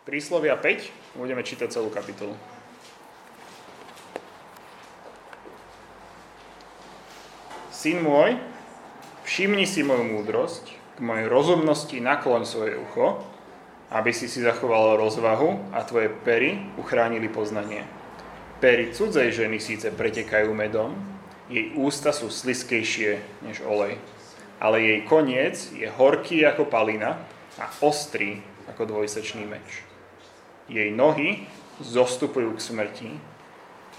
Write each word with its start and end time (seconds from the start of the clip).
Príslovia 0.00 0.56
5, 0.56 1.20
budeme 1.20 1.44
čítať 1.44 1.68
celú 1.68 1.92
kapitolu. 1.92 2.32
Syn 7.68 8.00
môj, 8.00 8.40
všimni 9.28 9.68
si 9.68 9.84
moju 9.84 10.08
múdrosť, 10.08 10.72
k 10.96 10.98
mojej 11.04 11.28
rozumnosti 11.28 11.96
nakloň 12.00 12.42
svoje 12.48 12.80
ucho, 12.80 13.20
aby 13.92 14.08
si 14.16 14.24
si 14.24 14.40
zachoval 14.40 14.96
rozvahu 14.96 15.68
a 15.76 15.84
tvoje 15.84 16.08
pery 16.24 16.56
uchránili 16.80 17.28
poznanie. 17.28 17.84
Pery 18.56 18.96
cudzej 18.96 19.36
ženy 19.36 19.60
síce 19.60 19.92
pretekajú 19.92 20.48
medom, 20.56 20.96
jej 21.52 21.76
ústa 21.76 22.16
sú 22.16 22.32
sliskejšie 22.32 23.44
než 23.44 23.60
olej, 23.68 24.00
ale 24.64 24.80
jej 24.80 25.00
koniec 25.04 25.60
je 25.76 25.92
horký 25.92 26.40
ako 26.48 26.68
palina 26.72 27.20
a 27.60 27.68
ostrý 27.84 28.40
ako 28.64 28.88
dvojsečný 28.88 29.44
meč. 29.44 29.89
Jej 30.70 30.94
nohy 30.94 31.50
zostupujú 31.82 32.54
k 32.54 32.60
smrti, 32.62 33.10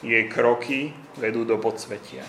jej 0.02 0.26
kroky 0.32 0.96
vedú 1.20 1.44
do 1.44 1.60
podsvetia. 1.60 2.24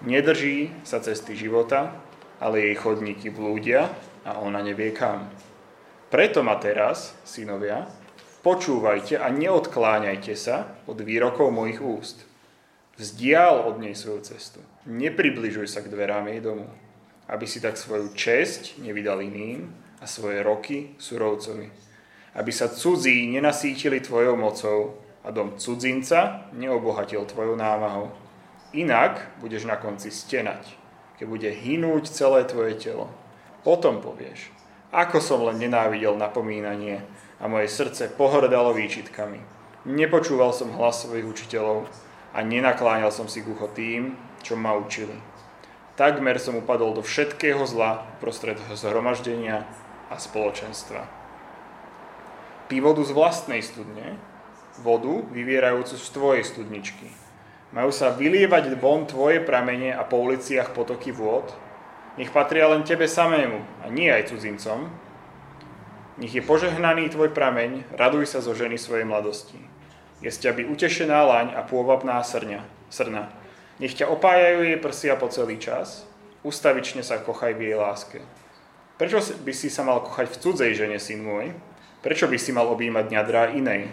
Nedrží 0.00 0.72
sa 0.80 1.04
cesty 1.04 1.36
života, 1.36 1.92
ale 2.40 2.64
jej 2.64 2.76
chodníky 2.80 3.28
blúdia 3.28 3.92
a 4.24 4.40
ona 4.40 4.64
nevie 4.64 4.96
kam. 4.96 5.28
Preto 6.08 6.40
ma 6.40 6.56
teraz, 6.56 7.14
synovia, 7.22 7.84
počúvajte 8.40 9.20
a 9.20 9.28
neodkláňajte 9.28 10.34
sa 10.34 10.80
od 10.88 10.98
výrokov 11.04 11.52
mojich 11.52 11.84
úst. 11.84 12.24
Vzdial 12.96 13.68
od 13.68 13.76
nej 13.76 13.92
svoju 13.92 14.24
cestu. 14.24 14.64
Nepribližuj 14.88 15.68
sa 15.68 15.84
k 15.84 15.92
dverám 15.92 16.32
jej 16.32 16.40
domu, 16.40 16.66
aby 17.28 17.44
si 17.44 17.60
tak 17.60 17.76
svoju 17.76 18.16
česť 18.16 18.80
nevydal 18.80 19.20
iným 19.20 19.68
a 20.00 20.08
svoje 20.08 20.40
roky 20.40 20.96
surovcovi. 20.96 21.89
Aby 22.34 22.54
sa 22.54 22.70
cudzí 22.70 23.26
nenasítili 23.26 23.98
tvojou 23.98 24.38
mocou 24.38 25.00
a 25.24 25.30
dom 25.30 25.58
cudzinca 25.58 26.48
neobohatil 26.54 27.26
tvojou 27.26 27.56
námahou. 27.56 28.14
Inak 28.72 29.34
budeš 29.42 29.66
na 29.66 29.74
konci 29.74 30.14
stenať, 30.14 30.62
keď 31.18 31.26
bude 31.26 31.50
hynúť 31.50 32.06
celé 32.06 32.46
tvoje 32.46 32.78
telo. 32.78 33.10
Potom 33.66 33.98
povieš, 33.98 34.54
ako 34.94 35.18
som 35.18 35.42
len 35.44 35.58
nenávidel 35.58 36.14
napomínanie 36.14 37.02
a 37.42 37.50
moje 37.50 37.68
srdce 37.68 38.08
pohrdalo 38.14 38.72
výčitkami. 38.72 39.42
Nepočúval 39.84 40.54
som 40.54 40.72
hlas 40.76 41.02
svojich 41.02 41.26
učiteľov 41.26 41.90
a 42.30 42.38
nenakláňal 42.46 43.10
som 43.10 43.26
si 43.26 43.42
k 43.42 43.50
tým, 43.74 44.14
čo 44.40 44.54
ma 44.56 44.76
učili. 44.76 45.18
Takmer 46.00 46.40
som 46.40 46.56
upadol 46.56 46.96
do 46.96 47.02
všetkého 47.04 47.60
zla 47.68 48.06
prostred 48.24 48.56
zhromaždenia 48.72 49.68
a 50.08 50.16
spoločenstva. 50.16 51.19
Vodu 52.78 53.02
z 53.02 53.10
vlastnej 53.10 53.66
studne, 53.66 54.14
vodu 54.78 55.26
vyvierajúcu 55.34 55.98
z 55.98 56.06
tvojej 56.14 56.44
studničky 56.46 57.10
majú 57.70 57.94
sa 57.94 58.10
vylievať 58.10 58.74
von 58.78 59.06
tvoje 59.06 59.38
pramene 59.42 59.94
a 59.94 60.02
po 60.02 60.18
uliciach 60.18 60.74
potoky 60.74 61.14
vôd. 61.14 61.46
Nech 62.18 62.34
patria 62.34 62.66
len 62.66 62.82
tebe 62.82 63.06
samému 63.06 63.62
a 63.82 63.86
nie 63.86 64.10
aj 64.10 64.34
cudzincom. 64.34 64.90
Nech 66.18 66.34
je 66.34 66.42
požehnaný 66.42 67.14
tvoj 67.14 67.30
prameň, 67.32 67.86
raduj 67.94 68.28
sa 68.28 68.42
zo 68.42 68.52
ženy 68.52 68.76
svojej 68.76 69.06
mladosti. 69.06 69.56
Je 70.20 70.28
z 70.28 70.36
ťa 70.36 70.50
by 70.52 70.62
utešená 70.68 71.16
laň 71.24 71.48
a 71.56 71.64
pôvabná 71.64 72.20
srňa, 72.20 72.66
srna. 72.92 73.32
Nech 73.80 73.96
ťa 73.96 74.10
opájajú 74.12 74.68
jej 74.68 74.78
prsia 74.82 75.14
po 75.16 75.32
celý 75.32 75.56
čas, 75.56 76.04
ustavične 76.44 77.00
sa 77.00 77.22
kochaj 77.22 77.56
v 77.56 77.72
jej 77.72 77.76
láske. 77.78 78.20
Prečo 79.00 79.22
by 79.40 79.52
si 79.56 79.72
sa 79.72 79.80
mal 79.80 80.04
kochať 80.04 80.28
v 80.28 80.40
cudzej 80.44 80.72
žene, 80.76 80.98
syn 81.00 81.24
môj? 81.24 81.56
Prečo 82.00 82.24
by 82.32 82.40
si 82.40 82.56
mal 82.56 82.64
objímať 82.72 83.12
ňadrá 83.12 83.52
inej? 83.52 83.92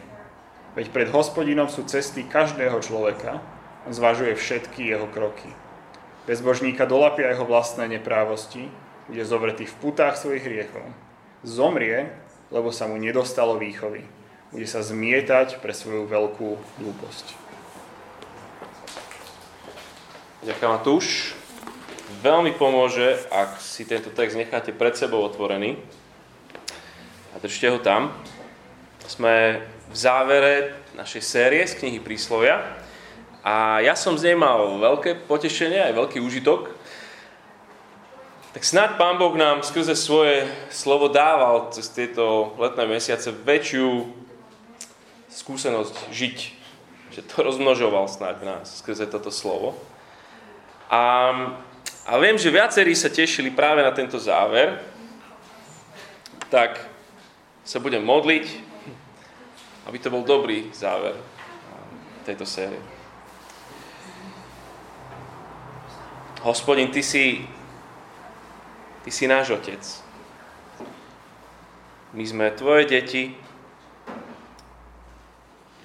Veď 0.79 0.95
pred 0.95 1.09
hospodinom 1.11 1.67
sú 1.67 1.83
cesty 1.83 2.23
každého 2.23 2.79
človeka, 2.79 3.43
zvažuje 3.91 4.31
všetky 4.31 4.95
jeho 4.95 5.11
kroky. 5.11 5.51
Bezbožníka 6.23 6.87
dolapia 6.87 7.35
jeho 7.35 7.43
vlastné 7.43 7.91
neprávosti, 7.91 8.71
bude 9.11 9.23
zovretý 9.27 9.67
v 9.67 9.75
putách 9.83 10.15
svojich 10.15 10.43
hriechov. 10.43 10.87
Zomrie, 11.43 12.11
lebo 12.47 12.71
sa 12.71 12.87
mu 12.87 12.95
nedostalo 12.95 13.59
výchovy. 13.59 14.07
Bude 14.55 14.67
sa 14.67 14.79
zmietať 14.79 15.59
pre 15.59 15.75
svoju 15.75 16.07
veľkú 16.07 16.49
hlúposť. 16.79 17.25
Ďakujem, 20.47 20.71
Matúš. 20.71 21.35
Veľmi 22.23 22.55
pomôže, 22.55 23.19
ak 23.35 23.59
si 23.59 23.83
tento 23.83 24.15
text 24.15 24.39
necháte 24.39 24.71
pred 24.71 24.95
sebou 24.95 25.19
otvorený 25.27 25.75
a 27.37 27.39
držte 27.39 27.69
ho 27.69 27.77
tam. 27.77 28.09
Sme 29.05 29.61
v 29.93 29.95
závere 29.95 30.73
našej 30.97 31.21
série 31.21 31.61
z 31.69 31.77
knihy 31.77 32.01
Príslovia 32.01 32.65
a 33.45 33.77
ja 33.79 33.93
som 33.93 34.17
z 34.17 34.33
nej 34.33 34.37
mal 34.41 34.81
veľké 34.81 35.29
potešenie, 35.29 35.77
aj 35.77 35.93
veľký 35.93 36.17
užitok. 36.17 36.73
Tak 38.57 38.65
snáď 38.65 38.89
Pán 38.97 39.21
Boh 39.21 39.37
nám 39.37 39.61
skrze 39.61 39.93
svoje 39.93 40.49
slovo 40.73 41.13
dával 41.13 41.69
cez 41.69 41.93
tieto 41.93 42.57
letné 42.57 42.89
mesiace 42.89 43.29
väčšiu 43.29 44.09
skúsenosť 45.29 46.09
žiť. 46.09 46.37
Že 47.13 47.21
to 47.21 47.35
rozmnožoval 47.45 48.09
snáď 48.09 48.49
nás 48.49 48.81
skrze 48.81 49.05
toto 49.05 49.29
slovo. 49.29 49.77
A, 50.89 51.31
a 52.09 52.11
viem, 52.17 52.33
že 52.33 52.49
viacerí 52.49 52.97
sa 52.97 53.13
tešili 53.13 53.53
práve 53.53 53.85
na 53.85 53.93
tento 53.93 54.17
záver. 54.17 54.81
Tak 56.49 56.96
sa 57.67 57.83
budem 57.83 57.99
modliť, 57.99 58.47
aby 59.91 59.97
to 59.99 60.07
bol 60.07 60.23
dobrý 60.23 60.71
záver 60.71 61.19
tejto 62.23 62.47
série. 62.47 62.79
Hospodin, 66.47 66.87
Ty 66.87 67.03
si, 67.03 67.43
Ty 69.03 69.11
si 69.11 69.27
náš 69.27 69.51
Otec. 69.51 69.83
My 72.15 72.23
sme 72.23 72.55
Tvoje 72.55 72.87
deti, 72.87 73.35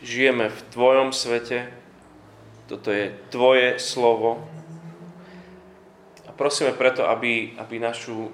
žijeme 0.06 0.54
v 0.54 0.60
Tvojom 0.70 1.10
svete, 1.10 1.66
toto 2.70 2.94
je 2.94 3.10
Tvoje 3.34 3.82
slovo. 3.82 4.46
A 6.26 6.30
prosíme 6.30 6.78
preto, 6.78 7.10
aby, 7.10 7.58
aby 7.58 7.82
našu 7.82 8.30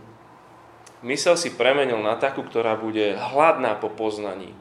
mysel 1.02 1.38
si 1.38 1.54
premenil 1.54 1.98
na 2.02 2.18
takú, 2.18 2.42
ktorá 2.42 2.74
bude 2.74 3.14
hladná 3.14 3.74
po 3.78 3.90
poznaní. 3.92 4.54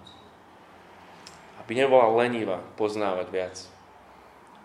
Aby 1.64 1.84
nebola 1.84 2.08
lenivá 2.14 2.64
poznávať 2.80 3.28
viac. 3.30 3.56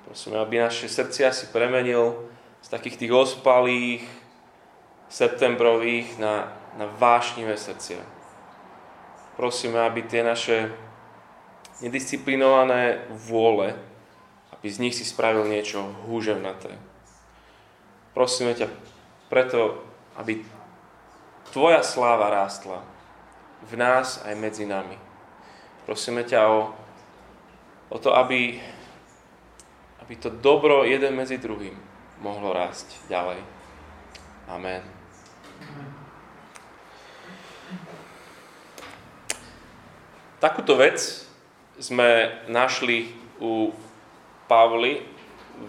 Prosíme, 0.06 0.38
aby 0.43 0.59
naše 0.59 0.91
srdcia 0.91 1.31
si 1.31 1.50
premenil 1.50 2.28
z 2.62 2.69
takých 2.71 2.99
tých 2.99 3.12
ospalých, 3.15 4.03
septembrových 5.12 6.16
na, 6.16 6.56
na 6.81 6.88
vášnivé 6.88 7.59
srdcia. 7.60 8.00
Prosíme, 9.37 9.83
aby 9.84 10.00
tie 10.06 10.25
naše 10.25 10.72
nedisciplinované 11.84 13.10
vôle, 13.10 13.75
aby 14.56 14.66
z 14.71 14.81
nich 14.81 14.94
si 14.97 15.04
spravil 15.04 15.44
niečo 15.50 15.83
húževnaté. 16.09 16.72
Prosíme 18.12 18.54
ťa 18.56 18.69
preto, 19.33 19.81
aby 20.21 20.44
Tvoja 21.50 21.82
sláva 21.82 22.30
rástla 22.30 22.86
v 23.66 23.72
nás 23.75 24.22
aj 24.22 24.34
medzi 24.38 24.62
nami. 24.62 24.94
Prosíme 25.82 26.22
ťa 26.22 26.41
o, 26.47 26.70
o 27.91 27.97
to, 27.98 28.14
aby, 28.14 28.62
aby 29.98 30.14
to 30.14 30.30
dobro 30.30 30.86
jeden 30.86 31.19
medzi 31.19 31.42
druhým 31.42 31.75
mohlo 32.22 32.54
rásť 32.54 32.86
ďalej. 33.10 33.42
Amen. 34.47 34.82
Takúto 40.38 40.78
vec 40.78 40.98
sme 41.78 42.42
našli 42.50 43.15
u 43.42 43.71
Pavly 44.47 45.03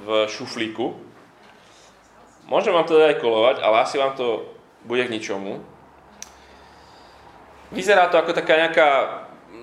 v 0.05 0.25
šuflíku. 0.29 0.97
Môžem 2.49 2.73
vám 2.73 2.85
to 2.85 2.97
aj 2.97 3.21
kolovať, 3.21 3.61
ale 3.61 3.85
asi 3.85 3.97
vám 3.97 4.13
to 4.17 4.52
bude 4.83 5.03
k 5.07 5.13
ničomu. 5.13 5.63
Vyzerá 7.73 8.07
to 8.11 8.21
ako 8.21 8.37
taká 8.37 8.59
nejaká 8.59 8.89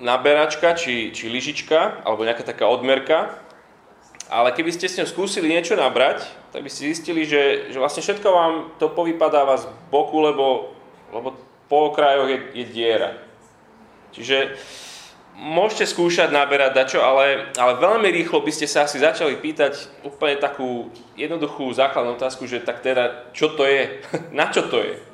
naberačka 0.01 0.75
či, 0.75 1.13
či 1.15 1.29
lyžička, 1.31 2.03
alebo 2.03 2.25
nejaká 2.25 2.43
taká 2.43 2.67
odmerka, 2.67 3.37
ale 4.31 4.55
keby 4.55 4.71
ste 4.71 4.87
s 4.87 4.97
ňou 4.99 5.07
skúsili 5.07 5.51
niečo 5.51 5.75
nabrať, 5.75 6.23
tak 6.55 6.63
by 6.63 6.69
ste 6.71 6.91
zistili, 6.91 7.27
že, 7.27 7.71
že 7.71 7.77
vlastne 7.79 8.03
všetko 8.03 8.27
vám 8.31 8.53
to 8.79 8.87
povypadáva 8.91 9.59
z 9.59 9.67
boku, 9.91 10.23
lebo, 10.23 10.75
lebo 11.11 11.35
po 11.67 11.91
okrajoch 11.91 12.27
je, 12.31 12.39
je 12.63 12.65
diera. 12.67 13.11
Čiže 14.11 14.55
môžete 15.35 15.87
skúšať 15.87 16.31
naberať 16.31 16.71
dačo, 16.75 16.99
ale, 17.03 17.51
ale 17.55 17.79
veľmi 17.79 18.07
rýchlo 18.11 18.43
by 18.43 18.51
ste 18.51 18.67
sa 18.67 18.87
asi 18.87 18.99
začali 18.99 19.39
pýtať 19.39 20.03
úplne 20.03 20.39
takú 20.39 20.91
jednoduchú 21.15 21.71
základnú 21.71 22.19
otázku, 22.19 22.47
že 22.47 22.63
tak 22.63 22.83
teda, 22.83 23.31
čo 23.35 23.51
to 23.55 23.67
je? 23.67 24.03
Na 24.35 24.47
čo 24.51 24.67
to 24.67 24.79
je? 24.79 25.10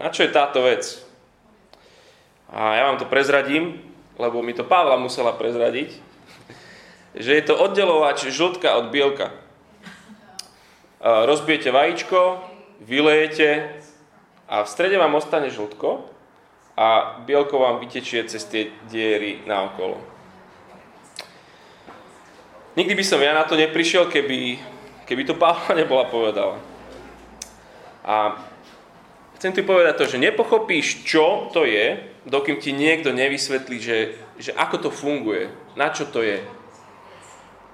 Na 0.00 0.08
čo 0.08 0.24
je 0.24 0.32
táto 0.32 0.64
vec? 0.64 1.04
A 2.48 2.80
ja 2.80 2.88
vám 2.88 2.96
to 2.96 3.04
prezradím. 3.04 3.90
lebo 4.20 4.44
mi 4.44 4.52
to 4.52 4.68
Pavla 4.68 5.00
musela 5.00 5.32
prezradiť, 5.32 5.96
že 7.16 7.32
je 7.40 7.42
to 7.48 7.56
oddelovač 7.56 8.28
žltka 8.28 8.76
od 8.76 8.92
bielka. 8.92 9.32
Rozbijete 11.00 11.72
vajíčko, 11.72 12.44
vylejete 12.84 13.80
a 14.44 14.60
v 14.60 14.68
strede 14.68 15.00
vám 15.00 15.16
ostane 15.16 15.48
žltko 15.48 16.04
a 16.76 17.16
bielko 17.24 17.64
vám 17.64 17.80
vytečie 17.80 18.28
cez 18.28 18.44
tie 18.44 18.68
diery 18.92 19.40
naokolo. 19.48 19.96
Nikdy 22.76 22.92
by 22.92 23.04
som 23.04 23.24
ja 23.24 23.32
na 23.32 23.48
to 23.48 23.56
neprišiel, 23.56 24.12
keby, 24.12 24.60
keby 25.08 25.24
to 25.24 25.32
Pavla 25.32 25.72
nebola 25.80 26.12
povedala. 26.12 26.60
A 28.04 28.36
chcem 29.40 29.56
ti 29.56 29.64
povedať 29.64 29.96
to, 29.96 30.04
že 30.04 30.20
nepochopíš, 30.20 31.08
čo 31.08 31.48
to 31.48 31.64
je, 31.64 31.96
dokým 32.28 32.60
ti 32.60 32.76
niekto 32.76 33.08
nevysvetlí, 33.16 33.76
že, 33.80 33.98
že 34.36 34.52
ako 34.52 34.76
to 34.84 34.90
funguje, 34.92 35.48
na 35.80 35.88
čo 35.88 36.04
to 36.04 36.20
je. 36.20 36.44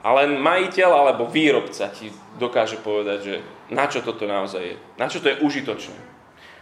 A 0.06 0.14
len 0.22 0.38
majiteľ 0.38 0.90
alebo 0.94 1.26
výrobca 1.26 1.90
ti 1.90 2.14
dokáže 2.38 2.78
povedať, 2.78 3.18
že 3.18 3.36
na 3.74 3.90
čo 3.90 3.98
toto 3.98 4.30
naozaj 4.30 4.62
je, 4.62 4.76
na 4.94 5.10
čo 5.10 5.18
to 5.18 5.26
je 5.26 5.42
užitočné. 5.42 5.98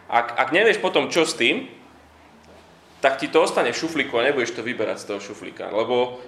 Ak, 0.08 0.40
ak 0.40 0.48
nevieš 0.56 0.80
potom, 0.80 1.12
čo 1.12 1.28
s 1.28 1.36
tým, 1.36 1.68
tak 3.04 3.20
ti 3.20 3.28
to 3.28 3.44
ostane 3.44 3.76
v 3.76 3.80
šuflíku 3.84 4.16
a 4.16 4.24
nebudeš 4.24 4.56
to 4.56 4.64
vyberať 4.64 5.04
z 5.04 5.08
toho 5.12 5.20
šuflíka. 5.20 5.68
Lebo 5.68 6.24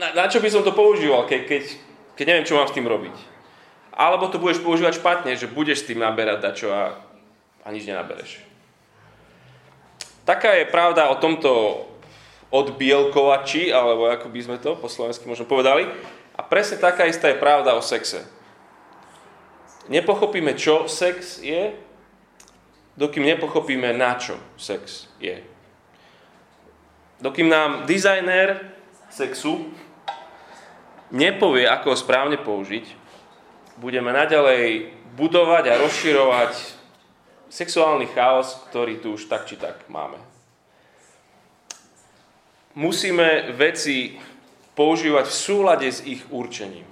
na, 0.00 0.16
na 0.16 0.24
čo 0.32 0.40
by 0.40 0.48
som 0.48 0.64
to 0.64 0.72
používal, 0.72 1.28
keď, 1.28 1.44
keď, 1.44 1.62
keď 2.16 2.24
neviem, 2.24 2.48
čo 2.48 2.56
mám 2.56 2.64
s 2.64 2.72
tým 2.72 2.88
robiť. 2.88 3.12
Alebo 3.92 4.32
to 4.32 4.40
budeš 4.40 4.64
používať 4.64 4.96
špatne, 4.96 5.36
že 5.36 5.52
budeš 5.52 5.84
s 5.84 5.92
tým 5.92 6.00
naberať 6.00 6.40
dačo 6.40 6.72
a 6.72 7.09
nič 7.70 7.86
nenabereš. 7.86 8.42
Taká 10.28 10.58
je 10.60 10.70
pravda 10.70 11.10
o 11.10 11.18
tomto 11.18 11.84
odbielkovači, 12.50 13.70
alebo 13.70 14.10
ako 14.10 14.26
by 14.28 14.40
sme 14.42 14.56
to 14.58 14.74
po 14.74 14.90
slovensky 14.90 15.26
možno 15.26 15.46
povedali. 15.46 15.86
A 16.34 16.40
presne 16.42 16.78
taká 16.78 17.06
istá 17.06 17.30
je 17.30 17.38
pravda 17.38 17.74
o 17.78 17.82
sexe. 17.82 18.26
Nepochopíme, 19.90 20.54
čo 20.54 20.86
sex 20.86 21.42
je, 21.42 21.74
dokým 22.94 23.26
nepochopíme, 23.26 23.90
na 23.94 24.18
čo 24.18 24.38
sex 24.54 25.10
je. 25.18 25.42
Dokým 27.20 27.50
nám 27.50 27.84
dizajner 27.90 28.70
sexu 29.10 29.68
nepovie, 31.10 31.66
ako 31.66 31.92
ho 31.92 31.96
správne 31.98 32.38
použiť, 32.38 32.86
budeme 33.82 34.14
naďalej 34.14 34.94
budovať 35.18 35.64
a 35.74 35.80
rozširovať 35.82 36.79
sexuálny 37.50 38.06
chaos, 38.14 38.62
ktorý 38.70 39.02
tu 39.02 39.18
už 39.18 39.26
tak 39.26 39.44
či 39.44 39.58
tak 39.58 39.90
máme. 39.90 40.16
Musíme 42.78 43.50
veci 43.58 44.16
používať 44.78 45.26
v 45.26 45.34
súlade 45.34 45.88
s 45.90 46.00
ich 46.06 46.22
určením. 46.30 46.86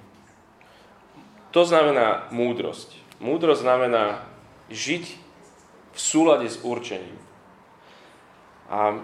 To 1.55 1.63
znamená 1.65 2.29
múdrosť. 2.35 2.99
Múdrosť 3.23 3.63
znamená 3.63 4.27
žiť 4.69 5.05
v 5.95 5.99
súlade 5.99 6.51
s 6.51 6.61
určením. 6.61 7.17
A 8.69 9.01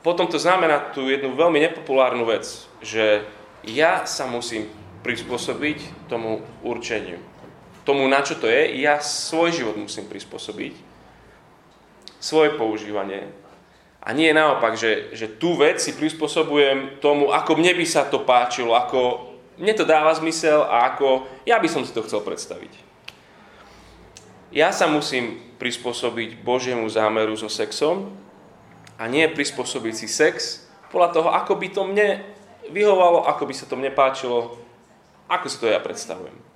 potom 0.00 0.24
to 0.30 0.40
znamená 0.40 0.94
tú 0.94 1.10
jednu 1.10 1.34
veľmi 1.36 1.60
nepopulárnu 1.60 2.24
vec, 2.24 2.46
že 2.80 3.26
ja 3.66 4.06
sa 4.06 4.24
musím 4.24 4.70
prispôsobiť 5.02 6.08
tomu 6.08 6.40
určeniu 6.64 7.20
tomu, 7.88 8.04
na 8.04 8.20
čo 8.20 8.36
to 8.36 8.44
je, 8.44 8.84
ja 8.84 9.00
svoj 9.00 9.56
život 9.56 9.80
musím 9.80 10.04
prispôsobiť, 10.04 10.76
svoje 12.20 12.52
používanie. 12.60 13.32
A 14.04 14.12
nie 14.12 14.28
naopak, 14.36 14.76
že, 14.76 15.16
že 15.16 15.26
tú 15.26 15.56
vec 15.56 15.80
si 15.80 15.96
prispôsobujem 15.96 17.00
tomu, 17.00 17.32
ako 17.32 17.56
mne 17.56 17.72
by 17.72 17.86
sa 17.88 18.04
to 18.04 18.20
páčilo, 18.28 18.76
ako 18.76 19.32
mne 19.56 19.74
to 19.74 19.88
dáva 19.88 20.12
zmysel 20.14 20.68
a 20.68 20.94
ako 20.94 21.26
ja 21.48 21.56
by 21.56 21.66
som 21.66 21.82
si 21.82 21.90
to 21.96 22.04
chcel 22.04 22.20
predstaviť. 22.22 22.70
Ja 24.54 24.72
sa 24.72 24.88
musím 24.88 25.40
prispôsobiť 25.60 26.40
Božiemu 26.40 26.86
zámeru 26.88 27.36
so 27.36 27.50
sexom 27.50 28.14
a 28.96 29.04
nie 29.10 29.26
prispôsobiť 29.28 29.94
si 29.96 30.08
sex 30.08 30.64
podľa 30.88 31.08
toho, 31.12 31.28
ako 31.34 31.52
by 31.58 31.68
to 31.68 31.82
mne 31.84 32.08
vyhovalo, 32.72 33.28
ako 33.28 33.44
by 33.44 33.54
sa 33.56 33.68
to 33.68 33.76
mne 33.76 33.92
páčilo, 33.92 34.56
ako 35.28 35.46
si 35.52 35.56
to 35.60 35.68
ja 35.68 35.82
predstavujem. 35.82 36.47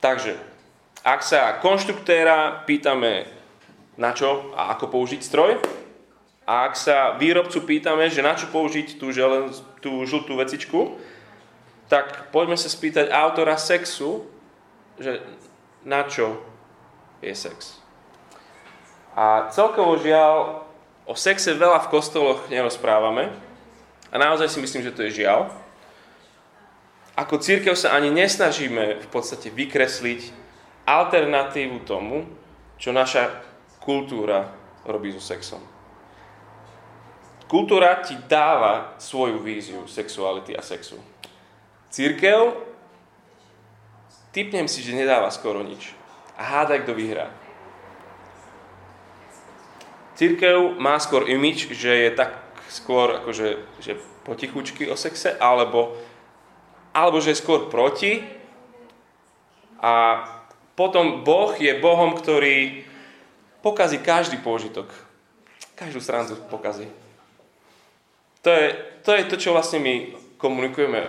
Takže, 0.00 0.32
ak 1.04 1.20
sa 1.20 1.60
konštruktéra 1.60 2.64
pýtame 2.64 3.28
na 4.00 4.16
čo 4.16 4.56
a 4.56 4.72
ako 4.72 4.88
použiť 4.88 5.20
stroj, 5.20 5.60
a 6.48 6.66
ak 6.66 6.74
sa 6.74 7.14
výrobcu 7.20 7.62
pýtame, 7.62 8.08
že 8.08 8.24
na 8.24 8.34
čo 8.34 8.48
použiť 8.48 8.96
tú, 8.96 9.12
želen, 9.12 9.52
tú 9.84 10.02
žltú 10.08 10.34
vecičku, 10.40 10.98
tak 11.86 12.32
poďme 12.32 12.56
sa 12.56 12.72
spýtať 12.72 13.12
autora 13.12 13.54
sexu, 13.60 14.26
že 14.96 15.20
na 15.84 16.08
čo 16.08 16.40
je 17.20 17.36
sex. 17.36 17.78
A 19.14 19.52
celkovo 19.52 20.00
žiaľ, 20.00 20.64
o 21.04 21.14
sexe 21.14 21.52
veľa 21.54 21.86
v 21.86 21.90
kostoloch 21.92 22.48
nerozprávame. 22.48 23.30
A 24.10 24.16
naozaj 24.18 24.50
si 24.50 24.58
myslím, 24.64 24.82
že 24.82 24.94
to 24.94 25.06
je 25.06 25.22
žiaľ 25.22 25.54
ako 27.18 27.42
církev 27.42 27.74
sa 27.74 27.94
ani 27.94 28.10
nesnažíme 28.14 29.02
v 29.02 29.08
podstate 29.10 29.50
vykresliť 29.50 30.30
alternatívu 30.86 31.82
tomu, 31.86 32.26
čo 32.80 32.90
naša 32.90 33.42
kultúra 33.82 34.50
robí 34.86 35.12
so 35.12 35.20
sexom. 35.20 35.60
Kultúra 37.50 37.98
ti 37.98 38.14
dáva 38.30 38.94
svoju 39.02 39.42
víziu 39.42 39.82
sexuality 39.90 40.54
a 40.54 40.62
sexu. 40.62 41.02
Církev, 41.90 42.54
typnem 44.30 44.70
si, 44.70 44.86
že 44.86 44.94
nedáva 44.94 45.34
skoro 45.34 45.66
nič. 45.66 45.90
A 46.38 46.46
hádaj, 46.46 46.86
kto 46.86 46.94
vyhrá. 46.94 47.26
Církev 50.14 50.78
má 50.78 50.94
skôr 51.02 51.26
imič, 51.26 51.66
že 51.74 51.90
je 51.90 52.10
tak 52.14 52.38
skôr 52.70 53.18
akože, 53.24 53.58
že 53.82 53.98
potichučky 54.22 54.86
o 54.86 54.94
sexe, 54.94 55.34
alebo 55.34 55.98
alebo 56.90 57.22
že 57.22 57.34
je 57.34 57.42
skôr 57.42 57.70
proti. 57.70 58.22
A 59.80 60.24
potom 60.76 61.24
Boh 61.24 61.52
je 61.56 61.72
Bohom, 61.78 62.16
ktorý 62.16 62.84
pokazí 63.64 64.00
každý 64.00 64.40
pôžitok. 64.40 64.88
Každú 65.76 66.00
stranu 66.00 66.36
pokazí. 66.52 66.88
To 68.44 68.50
je, 68.52 68.66
to 69.04 69.10
je 69.16 69.22
to, 69.28 69.36
čo 69.36 69.52
vlastne 69.52 69.80
my 69.80 70.16
komunikujeme 70.40 71.08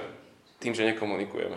tým, 0.59 0.75
že 0.75 0.87
nekomunikujeme. 0.91 1.55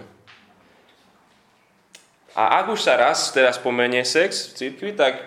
A 2.34 2.62
ak 2.62 2.74
už 2.74 2.82
sa 2.82 2.98
raz 2.98 3.30
teda 3.30 3.54
spomenie 3.54 4.02
sex 4.02 4.50
v 4.50 4.54
cirkvi, 4.58 4.90
tak 4.98 5.22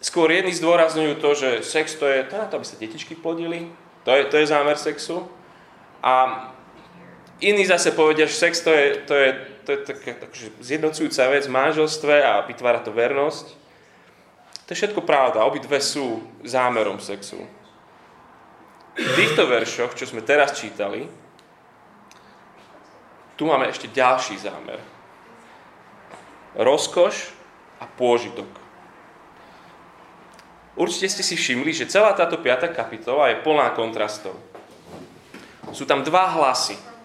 skôr 0.00 0.32
jedni 0.32 0.56
zdôrazňujú 0.56 1.20
to, 1.20 1.30
že 1.36 1.50
sex 1.64 2.00
to 2.00 2.08
je, 2.08 2.24
to 2.24 2.32
je 2.36 2.40
na 2.40 2.48
to, 2.48 2.56
aby 2.56 2.66
sa 2.68 2.80
detičky 2.80 3.12
plodili. 3.12 3.68
To 4.08 4.14
je, 4.16 4.24
to 4.30 4.40
je 4.40 4.48
zámer 4.48 4.80
sexu. 4.80 5.28
A 6.00 6.48
Iní 7.40 7.68
zase 7.68 7.92
povedia, 7.92 8.24
že 8.24 8.32
sex 8.32 8.64
to 8.64 8.72
je, 8.72 8.96
to 9.04 9.14
je, 9.14 9.28
to 9.64 9.68
je 9.72 9.78
taká 9.84 10.12
takže 10.16 10.56
zjednocujúca 10.56 11.28
vec 11.28 11.44
v 11.44 11.52
manželstve 11.52 12.14
a 12.24 12.40
vytvára 12.48 12.80
to 12.80 12.96
vernosť. 12.96 13.46
To 14.64 14.68
je 14.72 14.78
všetko 14.80 15.04
pravda, 15.04 15.44
obidve 15.44 15.76
sú 15.76 16.24
zámerom 16.40 16.96
sexu. 16.96 17.44
V 18.96 19.12
týchto 19.20 19.44
veršoch, 19.44 19.92
čo 19.92 20.08
sme 20.08 20.24
teraz 20.24 20.56
čítali, 20.56 21.04
tu 23.36 23.44
máme 23.44 23.68
ešte 23.68 23.92
ďalší 23.92 24.40
zámer. 24.40 24.80
Rozkoš 26.56 27.36
a 27.76 27.84
pôžitok. 27.84 28.48
Určite 30.72 31.12
ste 31.12 31.22
si 31.24 31.36
všimli, 31.36 31.68
že 31.76 31.92
celá 31.92 32.16
táto 32.16 32.40
5. 32.40 32.72
kapitola 32.72 33.28
je 33.28 33.44
plná 33.44 33.76
kontrastov. 33.76 34.40
Sú 35.76 35.84
tam 35.84 36.00
dva 36.00 36.32
hlasy 36.32 36.95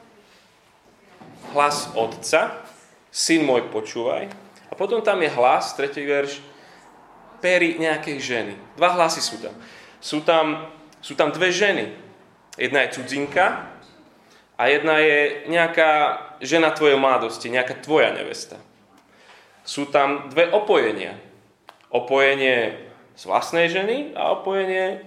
hlas 1.52 1.92
otca, 1.94 2.64
syn 3.12 3.44
môj, 3.44 3.68
počúvaj. 3.70 4.32
A 4.72 4.74
potom 4.74 5.04
tam 5.04 5.20
je 5.20 5.30
hlas, 5.30 5.76
tretí 5.76 6.02
verš, 6.08 6.40
pery 7.44 7.76
nejakej 7.76 8.18
ženy. 8.22 8.54
Dva 8.80 8.96
hlasy 8.96 9.20
sú 9.20 9.42
tam. 9.42 9.56
Sú 10.00 10.24
tam, 10.24 10.72
sú 11.04 11.14
tam 11.18 11.34
dve 11.36 11.52
ženy. 11.52 11.92
Jedna 12.56 12.88
je 12.88 12.96
cudzinka 12.96 13.68
a 14.56 14.62
jedna 14.70 15.02
je 15.02 15.50
nejaká 15.50 15.92
žena 16.40 16.72
tvojej 16.72 16.96
mladosti, 16.96 17.50
nejaká 17.50 17.82
tvoja 17.82 18.14
nevesta. 18.14 18.62
Sú 19.66 19.90
tam 19.90 20.30
dve 20.30 20.50
opojenia. 20.50 21.18
Opojenie 21.92 22.88
z 23.20 23.24
vlastnej 23.28 23.68
ženy 23.68 24.16
a 24.16 24.32
opojenie 24.34 25.04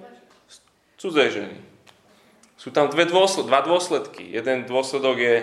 z 0.50 0.56
cudzej 1.00 1.28
ženy. 1.32 1.56
Sú 2.60 2.70
tam 2.72 2.88
dve 2.88 3.08
dôsled, 3.08 3.48
dva 3.48 3.64
dôsledky. 3.64 4.24
Jeden 4.24 4.64
dôsledok 4.68 5.16
je 5.20 5.36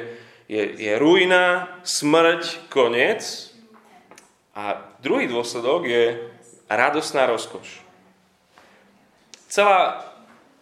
je, 0.52 0.64
je 0.76 0.94
ruina, 1.00 1.80
smrť, 1.88 2.68
koniec. 2.68 3.24
A 4.52 4.84
druhý 5.00 5.32
dôsledok 5.32 5.88
je 5.88 6.28
radosná 6.68 7.24
rozkoš. 7.24 7.80
Celá, 9.48 10.04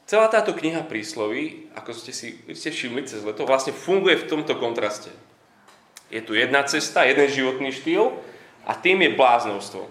celá 0.06 0.30
táto 0.30 0.54
kniha 0.54 0.86
prísloví, 0.86 1.74
ako 1.74 1.90
ste 1.98 2.14
si 2.14 2.38
ste 2.54 2.70
všimli 2.70 3.10
cez 3.10 3.26
leto, 3.26 3.50
vlastne 3.50 3.74
funguje 3.74 4.22
v 4.22 4.30
tomto 4.30 4.54
kontraste. 4.62 5.10
Je 6.14 6.22
tu 6.22 6.38
jedna 6.38 6.62
cesta, 6.70 7.10
jeden 7.10 7.26
životný 7.26 7.74
štýl 7.74 8.14
a 8.70 8.78
tým 8.78 9.02
je 9.02 9.18
bláznovstvo. 9.18 9.90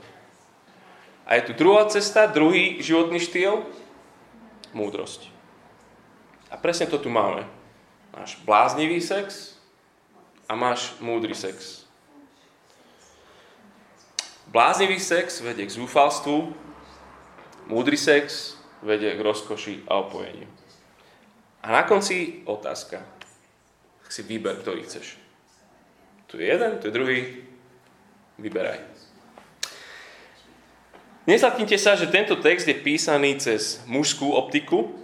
A 1.27 1.43
je 1.43 1.51
tu 1.51 1.53
druhá 1.59 1.91
cesta, 1.91 2.31
druhý 2.31 2.79
životný 2.79 3.19
štýl, 3.19 3.67
múdrosť. 4.71 5.27
A 6.51 6.57
presne 6.57 6.87
to 6.87 7.03
tu 7.03 7.11
máme. 7.11 7.43
Máš 8.15 8.39
bláznivý 8.47 9.03
sex 9.03 9.58
a 10.49 10.53
máš 10.57 10.97
múdry 11.05 11.37
sex. 11.37 11.85
Bláznivý 14.49 14.97
sex 14.97 15.45
vedie 15.45 15.69
k 15.69 15.77
zúfalstvu, 15.77 16.57
múdry 17.69 18.01
sex 18.01 18.57
vedie 18.81 19.13
k 19.13 19.21
rozkoši 19.21 19.85
a 19.85 20.01
opojeniu. 20.01 20.49
A 21.61 21.69
na 21.69 21.85
konci 21.85 22.41
otázka. 22.49 23.05
Tak 24.03 24.09
si 24.09 24.25
vyber, 24.25 24.57
ktorý 24.65 24.89
chceš. 24.89 25.21
Tu 26.33 26.41
je 26.41 26.49
jeden, 26.49 26.81
tu 26.81 26.89
je 26.89 26.97
druhý. 26.97 27.21
Vyberaj. 28.41 28.81
Nezlaknite 31.29 31.77
sa, 31.77 31.93
že 31.93 32.09
tento 32.09 32.41
text 32.41 32.65
je 32.65 32.73
písaný 32.73 33.37
cez 33.37 33.85
mužskú 33.85 34.33
optiku. 34.33 34.97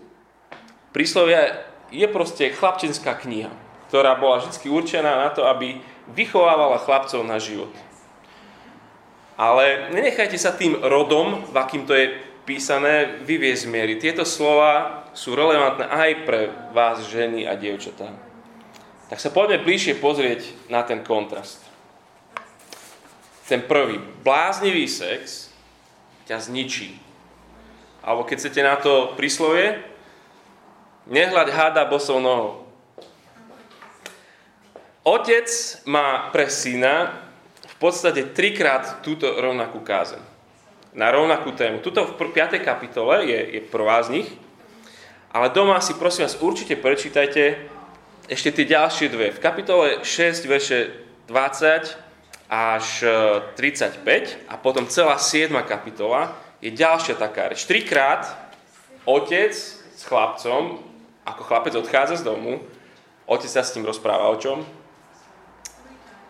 Príslovia 0.96 1.68
je 1.92 2.08
proste 2.08 2.48
chlapčenská 2.48 3.12
kniha, 3.20 3.52
ktorá 3.88 4.16
bola 4.16 4.42
vždy 4.42 4.68
určená 4.68 5.26
na 5.26 5.30
to, 5.30 5.44
aby 5.46 5.80
vychovávala 6.12 6.82
chlapcov 6.82 7.24
na 7.24 7.40
život. 7.40 7.72
Ale 9.34 9.90
nenechajte 9.90 10.38
sa 10.38 10.54
tým 10.54 10.78
rodom, 10.78 11.42
v 11.50 11.56
akým 11.58 11.84
to 11.90 11.94
je 11.94 12.14
písané, 12.46 13.18
vyviezť 13.24 13.64
miery. 13.66 13.98
Tieto 13.98 14.22
slova 14.22 15.04
sú 15.16 15.34
relevantné 15.34 15.88
aj 15.88 16.10
pre 16.28 16.40
vás, 16.70 17.02
ženy 17.08 17.48
a 17.48 17.58
dievčatá. 17.58 18.14
Tak 19.10 19.18
sa 19.18 19.34
poďme 19.34 19.64
bližšie 19.64 19.98
pozrieť 19.98 20.48
na 20.70 20.86
ten 20.86 21.02
kontrast. 21.02 21.60
Ten 23.44 23.60
prvý, 23.60 24.00
bláznivý 24.24 24.88
sex 24.88 25.52
ťa 26.24 26.40
zničí. 26.40 26.96
Alebo 28.00 28.24
keď 28.24 28.36
chcete 28.40 28.60
na 28.64 28.76
to 28.80 29.12
príslovie, 29.16 29.80
nehľaď 31.08 31.48
hada 31.52 31.82
bosou 31.84 32.20
nohou. 32.20 32.63
Otec 35.04 35.44
má 35.84 36.32
pre 36.32 36.48
syna 36.48 37.12
v 37.60 37.76
podstate 37.76 38.32
trikrát 38.32 39.04
túto 39.04 39.28
rovnakú 39.36 39.84
kázeň. 39.84 40.24
Na 40.96 41.12
rovnakú 41.12 41.52
tému. 41.52 41.84
Tuto 41.84 42.08
v 42.08 42.16
5. 42.16 42.56
kapitole 42.64 43.28
je, 43.28 43.60
je 43.60 43.60
prvá 43.68 44.00
z 44.00 44.16
nich, 44.16 44.28
ale 45.28 45.52
doma 45.52 45.76
si 45.84 45.92
prosím 46.00 46.24
vás 46.24 46.40
určite 46.40 46.80
prečítajte 46.80 47.68
ešte 48.32 48.48
tie 48.56 48.64
ďalšie 48.64 49.12
dve. 49.12 49.28
V 49.36 49.44
kapitole 49.44 50.00
6, 50.00 50.48
verše 50.48 50.96
20 51.28 52.00
až 52.48 53.04
35 53.60 54.00
e, 54.08 54.40
a 54.48 54.56
potom 54.56 54.88
celá 54.88 55.20
7. 55.20 55.52
kapitola 55.68 56.32
je 56.64 56.72
ďalšia 56.72 57.20
taká 57.20 57.52
reč. 57.52 57.68
Trikrát 57.68 58.24
otec 59.04 59.52
s 59.52 60.02
chlapcom, 60.08 60.80
ako 61.28 61.42
chlapec 61.44 61.76
odchádza 61.76 62.24
z 62.24 62.32
domu, 62.32 62.64
otec 63.28 63.52
sa 63.52 63.60
s 63.60 63.76
ním 63.76 63.84
rozpráva 63.84 64.32
o 64.32 64.40
čom? 64.40 64.64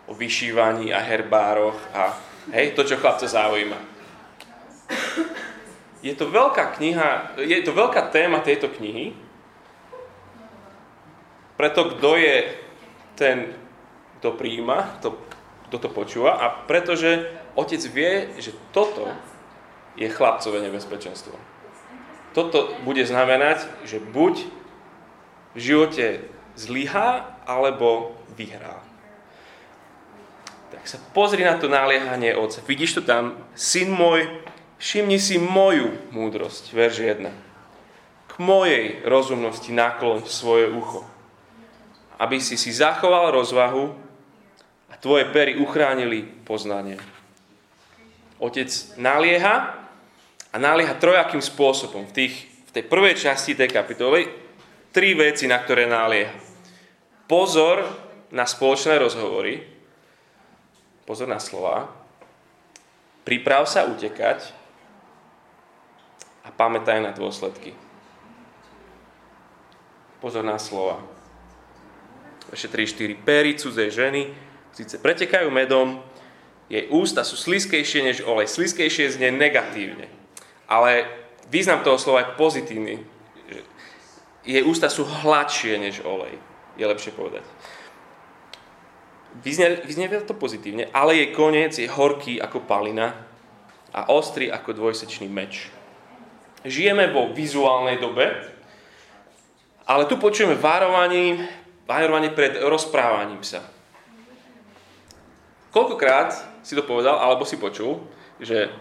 O 0.05 0.13
vyšívaní 0.13 0.93
a 0.93 0.99
herbároch 0.99 1.77
a 1.93 2.13
hej, 2.53 2.77
to, 2.77 2.85
čo 2.85 3.01
chlapca 3.01 3.25
zaujíma. 3.25 3.77
Je 6.05 6.13
to 6.13 6.29
veľká 6.29 6.77
kniha, 6.77 7.41
je 7.41 7.57
to 7.65 7.73
veľká 7.73 8.13
téma 8.13 8.37
tejto 8.45 8.69
knihy, 8.69 9.17
preto 11.57 11.97
kto 11.97 12.19
je 12.21 12.37
ten, 13.17 13.57
kto 14.19 14.37
príjima, 14.37 15.01
kto, 15.01 15.17
kto 15.71 15.77
to 15.81 15.89
počúva 15.89 16.37
a 16.37 16.53
pretože 16.69 17.25
otec 17.57 17.81
vie, 17.89 18.13
že 18.37 18.53
toto 18.69 19.09
je 19.97 20.05
chlapcové 20.11 20.61
nebezpečenstvo. 20.61 21.33
Toto 22.35 22.75
bude 22.83 23.01
znamenať, 23.07 23.65
že 23.87 24.03
buď 24.03 24.43
v 25.55 25.59
živote 25.59 26.05
zlyhá, 26.59 27.39
alebo 27.47 28.13
vyhrá. 28.35 28.84
Tak 30.85 31.01
sa 31.01 31.01
pozri 31.17 31.41
na 31.41 31.57
to 31.57 31.65
naliehanie 31.65 32.37
otca. 32.37 32.61
Vidíš 32.61 33.01
to 33.01 33.09
tam? 33.09 33.33
Syn 33.57 33.89
môj, 33.89 34.29
všimni 34.77 35.17
si 35.17 35.41
moju 35.41 35.89
múdrosť. 36.13 36.77
Verž 36.77 37.01
1. 37.01 37.25
K 38.29 38.33
mojej 38.37 39.01
rozumnosti 39.01 39.73
nakloň 39.73 40.29
svoje 40.29 40.69
ucho. 40.69 41.01
Aby 42.21 42.37
si 42.37 42.53
si 42.53 42.69
zachoval 42.69 43.33
rozvahu 43.33 43.97
a 44.85 44.93
tvoje 45.01 45.25
pery 45.33 45.57
uchránili 45.57 46.21
poznanie. 46.45 47.01
Otec 48.37 48.69
nalieha 49.01 49.89
a 50.53 50.55
nalieha 50.61 50.93
trojakým 51.01 51.41
spôsobom. 51.41 52.05
V, 52.05 52.13
tých, 52.13 52.45
v 52.69 52.71
tej 52.77 52.83
prvej 52.85 53.17
časti 53.17 53.57
tej 53.57 53.73
kapitoly 53.73 54.29
tri 54.93 55.17
veci, 55.17 55.49
na 55.49 55.57
ktoré 55.57 55.89
nalieha. 55.89 56.37
Pozor 57.25 57.81
na 58.29 58.45
spoločné 58.45 59.01
rozhovory, 59.01 59.74
pozor 61.05 61.29
na 61.29 61.37
slova, 61.37 61.87
priprav 63.21 63.69
sa 63.69 63.85
utekať 63.85 64.53
a 66.45 66.49
pamätaj 66.53 67.01
na 67.01 67.13
dôsledky. 67.13 67.77
Pozor 70.21 70.41
na 70.41 70.57
slova. 70.57 71.01
Ešte 72.49 72.73
3, 72.73 73.21
4. 73.21 73.25
Péry 73.25 73.57
cudzej 73.57 73.89
ženy 73.93 74.33
síce 74.73 74.97
pretekajú 74.97 75.49
medom, 75.49 76.01
jej 76.65 76.89
ústa 76.89 77.21
sú 77.21 77.37
sliskejšie 77.37 78.01
než 78.01 78.17
olej. 78.25 78.49
Sliskejšie 78.49 79.13
znie 79.13 79.29
negatívne. 79.29 80.09
Ale 80.65 81.05
význam 81.53 81.85
toho 81.85 82.01
slova 82.01 82.25
je 82.25 82.33
pozitívny. 82.41 82.95
Jej 84.45 84.65
ústa 84.65 84.89
sú 84.89 85.05
hladšie 85.05 85.77
než 85.77 86.01
olej. 86.01 86.41
Je 86.73 86.85
lepšie 86.89 87.13
povedať 87.13 87.45
vyznie, 89.43 89.81
vyznie 89.83 90.07
to 90.23 90.35
pozitívne, 90.37 90.87
ale 90.95 91.19
jej 91.19 91.29
koniec 91.35 91.75
je 91.75 91.89
horký 91.89 92.39
ako 92.39 92.63
palina 92.63 93.15
a 93.95 94.11
ostrý 94.11 94.51
ako 94.51 94.75
dvojsečný 94.75 95.27
meč. 95.31 95.71
Žijeme 96.65 97.11
vo 97.13 97.31
vizuálnej 97.31 98.01
dobe, 98.01 98.31
ale 99.85 100.09
tu 100.09 100.17
počujeme 100.17 100.57
varovanie, 100.57 101.45
varovanie 101.85 102.33
pred 102.33 102.57
rozprávaním 102.59 103.45
sa. 103.45 103.61
Koľkokrát 105.69 106.33
si 106.65 106.73
to 106.73 106.81
povedal, 106.87 107.19
alebo 107.19 107.45
si 107.45 107.59
počul, 107.61 108.01
že 108.41 108.71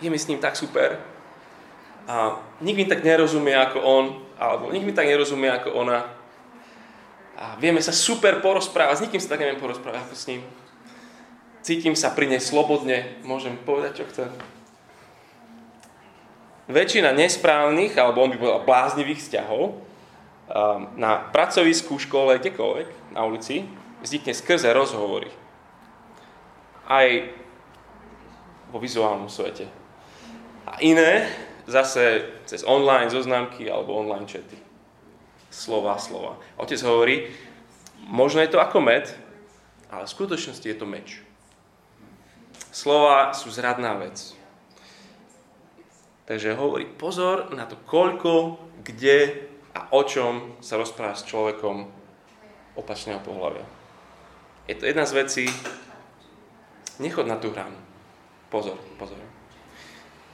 je 0.00 0.08
mi 0.12 0.20
s 0.20 0.28
ním 0.28 0.38
tak 0.38 0.56
super 0.56 1.00
a 2.06 2.38
nikto 2.62 2.78
mi 2.78 2.86
tak 2.86 3.02
nerozumie 3.02 3.56
ako 3.56 3.78
on, 3.82 4.04
alebo 4.38 4.70
nikto 4.70 4.86
mi 4.86 4.94
tak 4.94 5.10
nerozumie 5.10 5.50
ako 5.50 5.74
ona, 5.74 6.15
a 7.36 7.52
vieme 7.60 7.84
sa 7.84 7.92
super 7.92 8.40
porozprávať, 8.40 8.96
s 8.96 9.04
nikým 9.04 9.20
sa 9.20 9.36
tak 9.36 9.44
neviem 9.44 9.60
porozprávať 9.60 10.08
ako 10.08 10.16
s 10.16 10.28
ním. 10.32 10.40
Cítim 11.60 11.92
sa 11.92 12.08
pri 12.16 12.32
nej 12.32 12.40
slobodne, 12.40 13.20
môžem 13.28 13.60
povedať, 13.60 14.00
čo 14.00 14.04
chcem. 14.08 14.30
Väčšina 16.66 17.12
nesprávnych, 17.12 17.92
alebo 18.00 18.24
on 18.24 18.32
by 18.32 18.40
povedal 18.40 18.64
bláznivých 18.64 19.20
vzťahov, 19.20 19.84
na 20.96 21.26
pracovisku, 21.34 21.98
škole, 21.98 22.38
kdekoľvek, 22.38 23.12
na 23.12 23.26
ulici, 23.26 23.66
vznikne 24.00 24.32
skrze 24.32 24.70
rozhovory. 24.72 25.28
Aj 26.86 27.06
vo 28.70 28.78
vizuálnom 28.78 29.26
svete. 29.26 29.66
A 30.64 30.78
iné 30.82 31.26
zase 31.66 32.30
cez 32.46 32.62
online 32.62 33.10
zoznámky 33.10 33.66
alebo 33.66 33.98
online 33.98 34.30
chaty 34.30 34.65
slova, 35.56 35.96
slova. 35.96 36.36
Otec 36.60 36.76
hovorí, 36.84 37.32
možno 38.04 38.44
je 38.44 38.52
to 38.52 38.60
ako 38.60 38.84
med, 38.84 39.08
ale 39.88 40.04
v 40.04 40.12
skutočnosti 40.12 40.68
je 40.68 40.76
to 40.76 40.84
meč. 40.84 41.24
Slova 42.68 43.32
sú 43.32 43.48
zradná 43.48 43.96
vec. 43.96 44.36
Takže 46.28 46.58
hovorí, 46.58 46.84
pozor 46.84 47.56
na 47.56 47.64
to, 47.64 47.80
koľko, 47.88 48.60
kde 48.84 49.48
a 49.72 49.88
o 49.96 50.04
čom 50.04 50.60
sa 50.60 50.76
rozpráva 50.76 51.16
s 51.16 51.24
človekom 51.24 51.88
opačného 52.76 53.24
pohľavia. 53.24 53.64
Je 54.68 54.76
to 54.76 54.84
jedna 54.84 55.08
z 55.08 55.16
vecí, 55.16 55.44
nechod 57.00 57.24
na 57.24 57.40
tú 57.40 57.54
hranu. 57.54 57.78
Pozor, 58.52 58.76
pozor. 59.00 59.16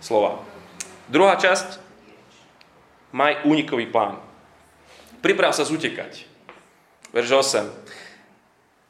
Slova. 0.02 0.42
Druhá 1.06 1.38
časť, 1.38 1.78
maj 3.14 3.44
únikový 3.46 3.86
plán. 3.86 4.31
Priprav 5.22 5.54
sa 5.54 5.62
zutekať. 5.62 6.26
Verž 7.14 7.30
8. 7.30 7.70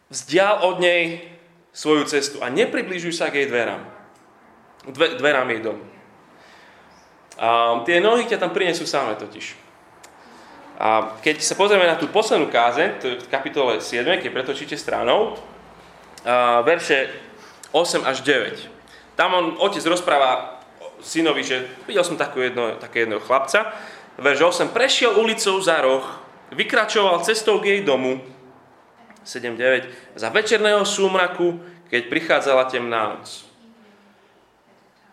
Vzdial 0.08 0.64
od 0.64 0.80
nej 0.80 1.20
svoju 1.72 2.04
cestu 2.08 2.40
a 2.40 2.48
nepribližuj 2.52 3.16
sa 3.16 3.32
k 3.32 3.44
jej 3.44 3.48
dverám. 3.48 3.84
Dve, 4.92 5.16
dverám 5.20 5.48
jej 5.52 5.60
domu. 5.60 5.84
A 7.40 7.80
tie 7.88 8.00
nohy 8.00 8.28
ťa 8.28 8.40
tam 8.40 8.52
prinesú 8.52 8.84
samé 8.84 9.16
totiž. 9.16 9.56
A 10.82 11.16
keď 11.22 11.40
sa 11.40 11.54
pozrieme 11.54 11.86
na 11.86 11.96
tú 11.96 12.10
poslednú 12.10 12.50
kázeň, 12.50 12.88
to 12.98 13.04
je 13.08 13.20
v 13.22 13.32
kapitole 13.32 13.80
7, 13.80 14.20
keď 14.20 14.30
pretočíte 14.32 14.76
stranou, 14.76 15.38
a 16.22 16.62
verše 16.62 17.10
8 17.72 18.04
až 18.04 18.20
9. 18.22 19.18
Tam 19.18 19.34
on, 19.34 19.46
otec 19.58 19.82
rozpráva 19.86 20.60
synovi, 21.02 21.42
že 21.42 21.66
videl 21.86 22.04
som 22.06 22.14
takú 22.14 22.40
jedno, 22.40 22.78
také 22.78 23.04
jedného 23.04 23.22
chlapca, 23.22 23.74
verš 24.20 24.68
8, 24.68 24.76
prešiel 24.76 25.18
ulicou 25.18 25.58
za 25.58 25.82
roh, 25.82 26.04
vykračoval 26.52 27.24
cestou 27.24 27.58
k 27.58 27.76
jej 27.76 27.80
domu, 27.82 28.20
7.9, 29.24 30.18
za 30.18 30.28
večerného 30.28 30.82
súmraku, 30.84 31.60
keď 31.88 32.02
prichádzala 32.08 32.64
temná 32.68 33.16
noc. 33.16 33.46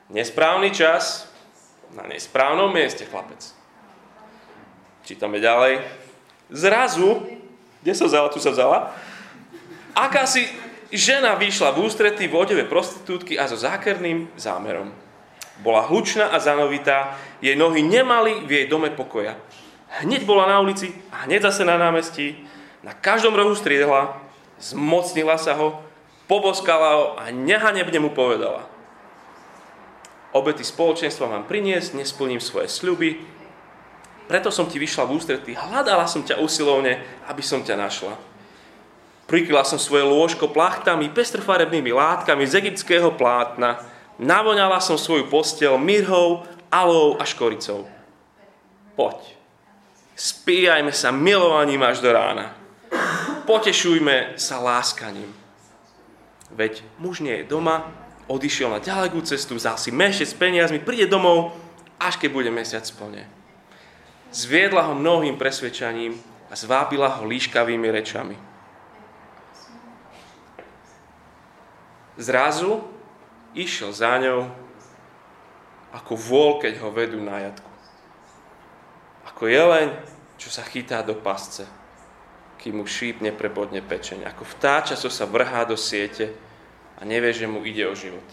Nesprávny 0.10 0.74
čas, 0.74 1.30
na 1.94 2.06
nesprávnom 2.10 2.74
mieste, 2.74 3.06
chlapec. 3.06 3.54
Čítame 5.06 5.38
ďalej. 5.42 5.86
Zrazu, 6.50 7.26
kde 7.82 7.94
sa 7.94 8.06
vzala, 8.10 8.34
tu 8.34 8.42
sa 8.42 8.50
vzala, 8.50 8.94
akási 9.94 10.50
žena 10.90 11.38
vyšla 11.38 11.74
v 11.74 11.86
ústretí 11.86 12.26
v 12.26 12.38
odeve 12.38 12.66
prostitútky 12.66 13.38
a 13.38 13.46
so 13.46 13.58
zákerným 13.58 14.34
zámerom. 14.34 14.90
Bola 15.62 15.86
hlučná 15.86 16.34
a 16.34 16.42
zanovitá, 16.42 17.20
jej 17.44 17.54
nohy 17.54 17.86
nemali 17.86 18.48
v 18.48 18.50
jej 18.50 18.66
dome 18.66 18.90
pokoja. 18.90 19.38
Hneď 19.90 20.24
bola 20.30 20.46
na 20.46 20.62
ulici 20.62 20.94
a 21.10 21.26
hneď 21.26 21.50
zase 21.50 21.66
na 21.66 21.82
námestí, 21.82 22.38
na 22.86 22.94
každom 22.94 23.34
rohu 23.34 23.58
striedla, 23.58 24.22
zmocnila 24.62 25.36
sa 25.42 25.58
ho, 25.58 25.82
poboskala 26.30 26.90
ho 26.94 27.06
a 27.18 27.34
nehanebne 27.34 27.98
mu 27.98 28.14
povedala. 28.14 28.70
Obety 30.30 30.62
spoločenstva 30.62 31.26
mám 31.26 31.50
priniesť, 31.50 31.98
nesplním 31.98 32.38
svoje 32.38 32.70
sľuby, 32.70 33.18
preto 34.30 34.54
som 34.54 34.70
ti 34.70 34.78
vyšla 34.78 35.10
v 35.10 35.18
ústretí, 35.18 35.58
hľadala 35.58 36.06
som 36.06 36.22
ťa 36.22 36.38
usilovne, 36.38 37.02
aby 37.26 37.42
som 37.42 37.66
ťa 37.66 37.74
našla. 37.74 38.14
Prikryla 39.26 39.66
som 39.66 39.82
svoje 39.82 40.06
lôžko 40.06 40.54
plachtami, 40.54 41.10
pestrofarebnými 41.10 41.90
látkami 41.90 42.46
z 42.46 42.62
egyptského 42.62 43.10
plátna, 43.18 43.82
navoňala 44.22 44.78
som 44.86 45.02
svoju 45.02 45.26
postel 45.34 45.82
mirhou, 45.82 46.46
alou 46.70 47.18
a 47.18 47.26
škoricou. 47.26 47.90
Poď, 48.94 49.39
spíjajme 50.20 50.92
sa 50.92 51.16
milovaním 51.16 51.80
až 51.88 52.04
do 52.04 52.12
rána. 52.12 52.52
Potešujme 53.48 54.36
sa 54.36 54.60
láskaním. 54.60 55.32
Veď 56.52 56.84
muž 57.00 57.24
nie 57.24 57.40
je 57.40 57.48
doma, 57.48 57.88
odišiel 58.28 58.68
na 58.68 58.84
ďalekú 58.84 59.24
cestu, 59.24 59.56
vzal 59.56 59.80
si 59.80 59.96
meše 59.96 60.28
s 60.28 60.36
peniazmi, 60.36 60.84
príde 60.84 61.08
domov, 61.08 61.56
až 61.96 62.20
keď 62.20 62.30
bude 62.36 62.52
mesiac 62.52 62.84
plne. 63.00 63.24
Zviedla 64.30 64.92
ho 64.92 64.94
mnohým 64.94 65.40
presvedčaním 65.40 66.20
a 66.52 66.54
zvábila 66.54 67.10
ho 67.18 67.24
líškavými 67.26 67.88
rečami. 67.90 68.36
Zrazu 72.20 72.84
išiel 73.56 73.96
za 73.96 74.20
ňou 74.20 74.52
ako 75.96 76.14
vôľ, 76.14 76.52
keď 76.62 76.74
ho 76.84 76.90
vedú 76.94 77.18
na 77.24 77.40
jatku. 77.50 77.69
Ako 79.40 79.48
jeleň, 79.48 79.96
čo 80.36 80.52
sa 80.52 80.68
chytá 80.68 81.00
do 81.00 81.16
pasce, 81.16 81.64
kým 82.60 82.76
mu 82.76 82.84
šíp 82.84 83.24
neprebodne 83.24 83.80
pečeň. 83.80 84.28
Ako 84.28 84.44
vtáča, 84.44 85.00
čo 85.00 85.08
sa 85.08 85.24
vrhá 85.24 85.64
do 85.64 85.80
siete 85.80 86.36
a 87.00 87.08
nevie, 87.08 87.32
že 87.32 87.48
mu 87.48 87.64
ide 87.64 87.88
o 87.88 87.96
život. 87.96 88.28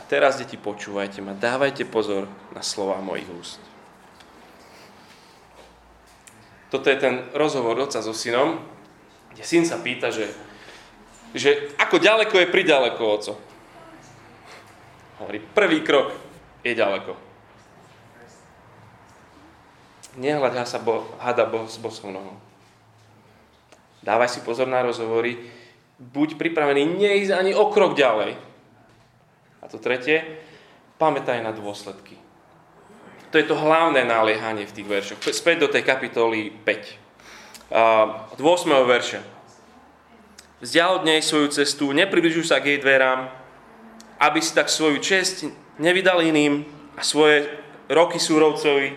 A 0.00 0.02
teraz, 0.08 0.40
deti, 0.40 0.56
počúvajte 0.56 1.20
ma, 1.20 1.36
dávajte 1.36 1.84
pozor 1.84 2.24
na 2.56 2.64
slova 2.64 3.04
mojich 3.04 3.28
úst. 3.36 3.60
Toto 6.72 6.88
je 6.88 6.96
ten 6.96 7.20
rozhovor 7.36 7.76
otca 7.76 8.00
so 8.00 8.16
synom, 8.16 8.64
kde 9.36 9.44
syn 9.44 9.68
sa 9.68 9.76
pýta, 9.76 10.08
že, 10.08 10.32
že 11.36 11.68
ako 11.76 12.00
ďaleko 12.00 12.32
je 12.32 12.48
priďaleko, 12.48 13.02
oco. 13.04 13.36
Hovorí, 15.20 15.44
prvý 15.52 15.84
krok 15.84 16.16
je 16.64 16.72
ďaleko. 16.72 17.33
Nehľadá 20.14 20.62
sa 20.62 20.78
bo, 20.78 21.06
hada 21.18 21.42
bo, 21.46 21.66
s 21.66 21.78
bosou 21.78 22.14
nohou. 22.14 22.38
Dávaj 24.04 24.30
si 24.30 24.40
pozor 24.44 24.68
na 24.68 24.84
rozhovory, 24.84 25.40
buď 25.98 26.36
pripravený 26.36 26.84
neísť 26.86 27.32
ani 27.34 27.52
o 27.56 27.72
krok 27.72 27.96
ďalej. 27.96 28.36
A 29.58 29.64
to 29.66 29.80
tretie, 29.80 30.44
pamätaj 31.00 31.40
na 31.40 31.50
dôsledky. 31.50 32.20
To 33.32 33.40
je 33.40 33.48
to 33.48 33.58
hlavné 33.58 34.06
naliehanie 34.06 34.62
v 34.62 34.74
tých 34.78 34.86
veršoch. 34.86 35.18
Späť 35.34 35.66
do 35.66 35.68
tej 35.72 35.82
kapitoly 35.82 36.54
5. 36.62 38.30
Od 38.36 38.38
8. 38.38 38.70
verša. 38.86 39.20
Vzdial 40.62 41.02
od 41.02 41.04
nej 41.08 41.18
svoju 41.18 41.50
cestu, 41.50 41.90
nepribližuj 41.90 42.46
sa 42.46 42.62
k 42.62 42.76
jej 42.76 42.78
dverám, 42.78 43.26
aby 44.22 44.38
si 44.38 44.54
tak 44.54 44.70
svoju 44.70 45.02
čest 45.02 45.48
nevydal 45.82 46.22
iným 46.22 46.62
a 46.94 47.02
svoje 47.02 47.50
roky 47.90 48.22
súrovcovi, 48.22 48.94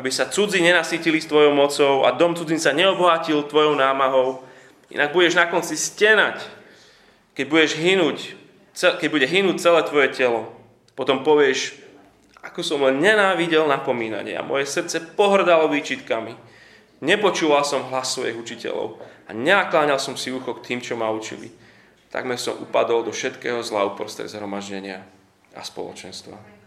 aby 0.00 0.08
sa 0.08 0.32
cudzí 0.32 0.64
nenasytili 0.64 1.20
s 1.20 1.28
tvojou 1.28 1.52
mocou 1.52 2.08
a 2.08 2.16
dom 2.16 2.32
cudzinca 2.32 2.72
neobohatil 2.72 3.44
tvojou 3.44 3.76
námahou, 3.76 4.48
Inak 4.90 5.14
budeš 5.14 5.38
na 5.38 5.46
konci 5.46 5.78
stenať, 5.78 6.42
keď 7.38 7.46
budeš 7.46 7.72
hynúť, 7.78 8.18
keď 8.74 9.08
bude 9.08 9.26
hynúť 9.26 9.62
celé 9.62 9.80
tvoje 9.86 10.08
telo. 10.10 10.50
Potom 10.98 11.22
povieš, 11.22 11.78
ako 12.42 12.60
som 12.66 12.82
len 12.82 12.98
nenávidel 12.98 13.70
napomínanie 13.70 14.34
a 14.34 14.42
moje 14.42 14.66
srdce 14.66 14.98
pohrdalo 15.14 15.70
výčitkami. 15.70 16.34
Nepočúval 17.00 17.62
som 17.62 17.86
hlas 17.88 18.12
svojich 18.12 18.36
učiteľov 18.36 18.98
a 19.24 19.30
neakláňal 19.32 20.02
som 20.02 20.18
si 20.18 20.34
ucho 20.34 20.58
k 20.58 20.64
tým, 20.66 20.80
čo 20.82 20.98
ma 20.98 21.08
učili. 21.08 21.48
Takmer 22.10 22.36
som 22.36 22.58
upadol 22.58 23.06
do 23.06 23.14
všetkého 23.14 23.62
zla 23.62 23.86
uprostred 23.86 24.26
zhromaždenia 24.26 25.06
a 25.54 25.62
spoločenstva. 25.62 26.59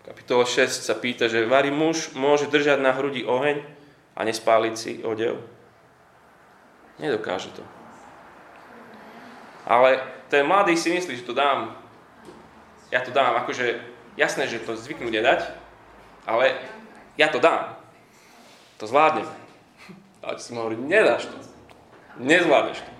V 0.00 0.02
kapitole 0.08 0.48
6 0.48 0.86
sa 0.86 0.96
pýta, 0.96 1.28
že 1.28 1.44
varí 1.44 1.68
muž 1.68 2.16
môže 2.16 2.48
držať 2.48 2.80
na 2.80 2.96
hrudi 2.96 3.22
oheň, 3.24 3.80
a 4.20 4.20
nespáliť 4.28 4.74
si 4.76 4.92
odev? 5.00 5.40
Nedokáže 7.00 7.48
to. 7.56 7.64
Ale 9.64 10.04
ten 10.28 10.44
mladý 10.44 10.76
si 10.76 10.92
myslí, 10.92 11.16
že 11.16 11.24
to 11.24 11.32
dám. 11.32 11.72
Ja 12.92 13.00
to 13.00 13.14
dám, 13.14 13.40
akože 13.40 13.80
jasné, 14.20 14.44
že 14.44 14.60
to 14.60 14.76
zvyknú 14.76 15.08
nedať, 15.08 15.46
ale 16.28 16.58
ja 17.16 17.32
to 17.32 17.40
dám. 17.40 17.80
To 18.76 18.84
zvládnem. 18.84 19.24
Ale 20.20 20.36
si 20.36 20.52
mu 20.52 20.60
hovorí, 20.60 20.76
nedáš 20.76 21.30
to. 21.30 21.36
Nezvládneš 22.20 22.84
to. 22.84 22.92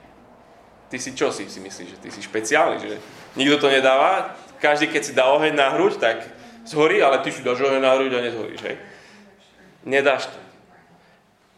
Ty 0.88 0.96
si 0.96 1.10
čo 1.12 1.28
si, 1.28 1.44
si 1.52 1.60
myslíš, 1.60 1.88
že 1.90 2.00
ty 2.00 2.08
si 2.08 2.24
špeciálny, 2.24 2.76
že 2.80 2.96
nikto 3.36 3.60
to 3.60 3.68
nedáva, 3.68 4.32
každý 4.56 4.88
keď 4.88 5.02
si 5.04 5.12
dá 5.12 5.28
oheň 5.28 5.52
na 5.52 5.76
hruď, 5.76 6.00
tak 6.00 6.24
zhorí, 6.70 7.02
ale 7.02 7.18
ty 7.18 7.34
si 7.34 7.42
dáš 7.42 7.60
oheň 7.66 7.82
na 7.82 7.98
hruď 7.98 8.14
a 8.14 8.20
nezhoríš, 8.22 8.62
hej? 8.62 8.76
Nedáš 9.82 10.30
to 10.30 10.38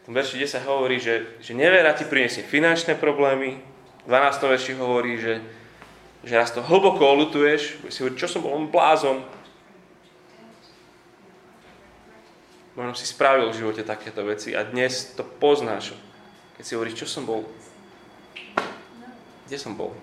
v 0.07 0.11
verši 0.11 0.39
10 0.39 0.67
hovorí, 0.67 0.99
že, 0.99 1.39
že 1.39 1.55
nevera 1.55 1.95
ti 1.95 2.03
priniesie 2.03 2.43
finančné 2.43 2.99
problémy. 2.99 3.63
V 4.03 4.09
12. 4.11 4.51
verši 4.51 4.73
hovorí, 4.75 5.15
že, 5.15 5.39
že 6.27 6.35
raz 6.35 6.51
to 6.51 6.59
hlboko 6.59 7.07
olutuješ, 7.07 7.79
si 7.87 8.03
hovorí, 8.03 8.19
čo 8.19 8.27
som 8.27 8.43
bol, 8.43 8.59
blázon. 8.67 9.23
Možno 12.75 12.99
si 12.99 13.07
spravil 13.07 13.53
v 13.53 13.59
živote 13.63 13.87
takéto 13.87 14.27
veci 14.27 14.59
a 14.59 14.67
dnes 14.67 15.15
to 15.15 15.23
poznáš. 15.23 15.95
Keď 16.59 16.65
si 16.67 16.75
hovoríš, 16.75 16.99
čo 16.99 17.07
som 17.07 17.23
bol, 17.23 17.47
kde 19.47 19.57
som 19.61 19.79
bol. 19.79 19.95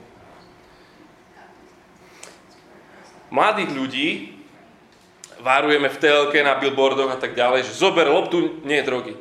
Mladých 3.30 3.72
ľudí 3.76 4.08
varujeme 5.39 5.89
v 5.89 5.97
telke, 5.97 6.39
na 6.43 6.56
billboardoch 6.56 7.12
a 7.12 7.19
tak 7.19 7.36
ďalej, 7.36 7.67
že 7.67 7.80
zober 7.80 8.08
loptu, 8.08 8.63
nie 8.67 8.80
drogy. 8.84 9.15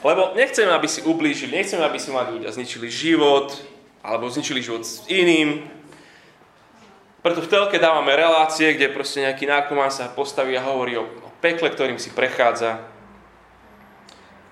Lebo 0.00 0.32
nechceme, 0.32 0.72
aby 0.72 0.88
si 0.88 1.04
ublížili, 1.04 1.60
nechceme, 1.60 1.84
aby 1.84 2.00
si 2.00 2.08
mladí 2.08 2.40
ľudia 2.40 2.54
zničili 2.56 2.88
život, 2.88 3.52
alebo 4.00 4.32
zničili 4.32 4.64
život 4.64 4.80
s 4.86 5.04
iným. 5.12 5.68
Preto 7.20 7.44
v 7.44 7.52
telke 7.52 7.76
dávame 7.76 8.16
relácie, 8.16 8.72
kde 8.72 8.96
proste 8.96 9.20
nejaký 9.20 9.44
narkomán 9.44 9.92
sa 9.92 10.08
postaví 10.08 10.56
a 10.56 10.64
hovorí 10.64 10.96
o, 10.96 11.04
o 11.04 11.28
pekle, 11.44 11.68
ktorým 11.68 12.00
si 12.00 12.08
prechádza. 12.16 12.80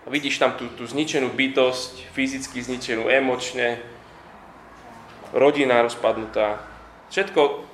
A 0.05 0.07
vidíš 0.13 0.37
tam 0.37 0.53
tú, 0.53 0.69
tú 0.77 0.85
zničenú 0.85 1.33
bytosť, 1.33 2.13
fyzicky 2.13 2.61
zničenú, 2.61 3.09
emočne, 3.09 3.81
rodina 5.33 5.81
rozpadnutá. 5.81 6.61
Všetko 7.09 7.68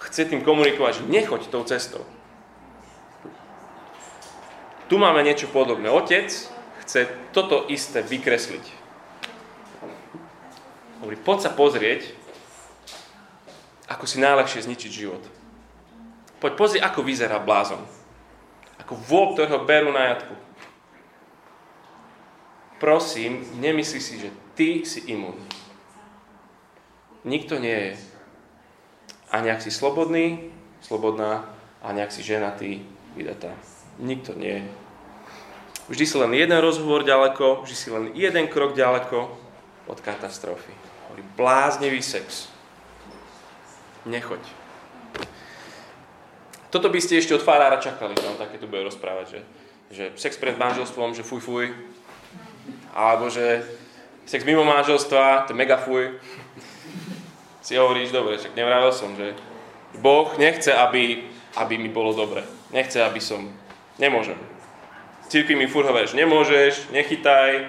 chce 0.00 0.24
tým 0.24 0.40
komunikovať, 0.40 1.04
že 1.04 1.08
nechoď 1.12 1.52
tou 1.52 1.62
cestou. 1.64 2.02
Tu 4.90 4.98
máme 4.98 5.22
niečo 5.22 5.46
podobné. 5.52 5.86
Otec 5.86 6.32
chce 6.82 7.00
toto 7.30 7.68
isté 7.70 8.02
vykresliť. 8.02 8.64
Hovorí, 11.00 11.16
poď 11.16 11.38
sa 11.46 11.50
pozrieť, 11.54 12.10
ako 13.86 14.04
si 14.04 14.18
najľahšie 14.18 14.66
zničiť 14.66 14.90
život. 14.90 15.22
Poď 16.42 16.52
pozri, 16.56 16.78
ako 16.82 17.06
vyzerá 17.06 17.38
blázon. 17.38 17.84
Ako 18.82 18.96
vôb, 18.96 19.36
ktorého 19.36 19.62
berú 19.62 19.92
na 19.92 20.16
jatku. 20.16 20.34
Prosím, 22.80 23.44
nemyslí 23.60 24.00
si, 24.00 24.14
že 24.16 24.32
ty 24.56 24.82
si 24.88 25.04
imun. 25.12 25.36
Nikto 27.28 27.60
nie 27.60 27.92
je. 27.92 28.09
A 29.30 29.40
nejak 29.40 29.62
si 29.62 29.70
slobodný, 29.70 30.50
slobodná, 30.82 31.46
a 31.80 31.92
nejak 31.92 32.12
si 32.12 32.22
ženatý, 32.22 32.82
vydatá. 33.16 33.54
Nikto 33.98 34.36
nie 34.36 34.60
je. 34.60 34.64
Vždy 35.90 36.04
si 36.06 36.16
len 36.18 36.32
jeden 36.34 36.58
rozhovor 36.62 37.02
ďaleko, 37.02 37.66
vždy 37.66 37.76
si 37.76 37.88
len 37.90 38.04
jeden 38.14 38.46
krok 38.46 38.78
ďaleko 38.78 39.26
od 39.90 39.98
katastrofy. 39.98 40.70
Hovorí 41.10 41.26
bláznivý 41.34 41.98
sex. 41.98 42.46
Nechoď. 44.06 44.38
Toto 46.70 46.86
by 46.86 47.02
ste 47.02 47.18
ešte 47.18 47.34
od 47.34 47.42
farára 47.42 47.82
čakali, 47.82 48.14
že 48.14 48.30
on 48.30 48.38
takéto 48.38 48.70
bude 48.70 48.86
rozprávať, 48.86 49.26
že, 49.26 49.40
že 49.90 50.04
sex 50.14 50.38
pred 50.38 50.54
manželstvom, 50.54 51.18
že 51.18 51.26
fuj 51.26 51.42
fuj, 51.42 51.66
alebo 52.94 53.26
že 53.26 53.66
sex 54.30 54.46
mimo 54.46 54.62
manželstva, 54.62 55.50
to 55.50 55.52
je 55.52 55.58
mega 55.58 55.74
fuj. 55.74 56.14
Si 57.60 57.76
hovoríš, 57.76 58.12
dobre, 58.12 58.40
však 58.40 58.56
nevravil 58.56 58.92
som, 58.92 59.12
že 59.16 59.36
Boh 60.00 60.32
nechce, 60.40 60.72
aby, 60.72 61.28
aby 61.60 61.74
mi 61.76 61.92
bolo 61.92 62.16
dobre. 62.16 62.44
Nechce, 62.72 63.04
aby 63.04 63.20
som... 63.20 63.52
Nemôžem. 64.00 64.38
Církvi 65.28 65.54
mi 65.54 65.68
furt 65.68 65.86
hovoríš, 65.86 66.16
nemôžeš, 66.16 66.88
nechytaj, 66.90 67.68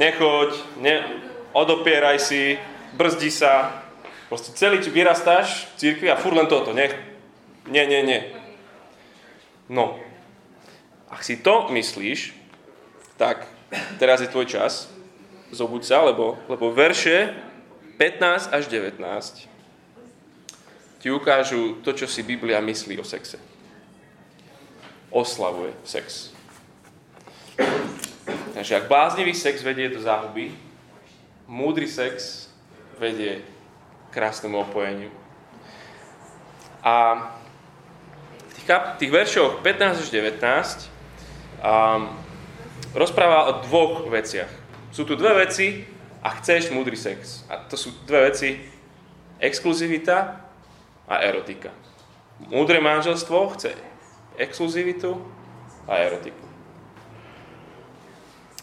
nechoď, 0.00 0.50
ne, 0.80 1.04
odopieraj 1.52 2.18
si, 2.18 2.56
brzdi 2.96 3.28
sa. 3.28 3.84
Proste 4.26 4.50
celý 4.56 4.82
vyrastáš 4.82 5.70
v 5.70 5.72
církvi 5.78 6.08
a 6.10 6.18
furt 6.18 6.34
len 6.34 6.50
toto. 6.50 6.74
Nie, 6.74 6.90
nie, 7.70 7.84
nie, 7.86 8.02
nie. 8.02 8.20
No, 9.70 10.00
ak 11.06 11.22
si 11.22 11.38
to 11.38 11.70
myslíš, 11.70 12.34
tak 13.20 13.46
teraz 14.00 14.22
je 14.22 14.30
tvoj 14.30 14.46
čas, 14.50 14.90
zobuď 15.54 15.82
sa, 15.86 16.02
lebo, 16.02 16.34
lebo 16.50 16.74
verše 16.74 17.45
15 17.96 18.52
až 18.52 18.64
19 18.68 19.48
ti 21.00 21.08
ukážu 21.08 21.80
to, 21.80 21.92
čo 21.92 22.04
si 22.04 22.22
Biblia 22.22 22.60
myslí 22.60 23.00
o 23.00 23.04
sexe. 23.04 23.40
Oslavuje 25.08 25.72
sex. 25.84 26.32
Takže 28.52 28.72
ak 28.76 28.88
bláznivý 28.88 29.32
sex 29.32 29.62
vedie 29.62 29.88
do 29.88 30.00
záhuby, 30.00 30.52
múdry 31.46 31.88
sex 31.88 32.48
vedie 32.98 33.40
k 33.40 34.12
krásnemu 34.12 34.60
opojeniu. 34.60 35.12
A 36.82 36.94
v 38.48 38.52
tých, 38.60 38.66
tých 38.98 39.12
veršoch 39.12 39.62
15 39.62 40.02
až 40.04 40.08
19 40.10 40.42
um, 41.62 42.12
rozpráva 42.92 43.52
o 43.52 43.52
dvoch 43.64 44.08
veciach. 44.08 44.50
Sú 44.90 45.04
tu 45.04 45.14
dve 45.14 45.46
veci 45.46 45.95
a 46.22 46.28
chceš 46.40 46.70
múdry 46.70 46.96
sex. 46.96 47.44
A 47.48 47.60
to 47.66 47.76
sú 47.76 47.92
dve 48.06 48.32
veci. 48.32 48.60
Exkluzivita 49.36 50.40
a 51.08 51.14
erotika. 51.20 51.70
Múdre 52.48 52.80
manželstvo 52.80 53.52
chce 53.56 53.76
exkluzivitu 54.36 55.16
a 55.88 55.96
erotiku. 55.96 56.44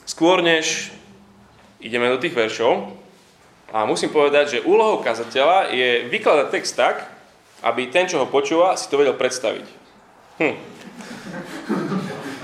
Skôr 0.05 0.45
než 0.45 0.93
ideme 1.81 2.09
do 2.09 2.21
tých 2.21 2.37
veršov, 2.37 2.93
a 3.73 3.89
musím 3.89 4.13
povedať, 4.13 4.45
že 4.61 4.65
úlohou 4.69 5.01
kazateľa 5.01 5.73
je 5.73 6.05
vykladať 6.13 6.47
text 6.53 6.77
tak, 6.77 7.09
aby 7.65 7.89
ten, 7.89 8.05
čo 8.05 8.21
ho 8.21 8.29
počúva, 8.29 8.77
si 8.77 8.85
to 8.85 9.01
vedel 9.01 9.17
predstaviť. 9.17 9.65
Hm. 10.37 10.55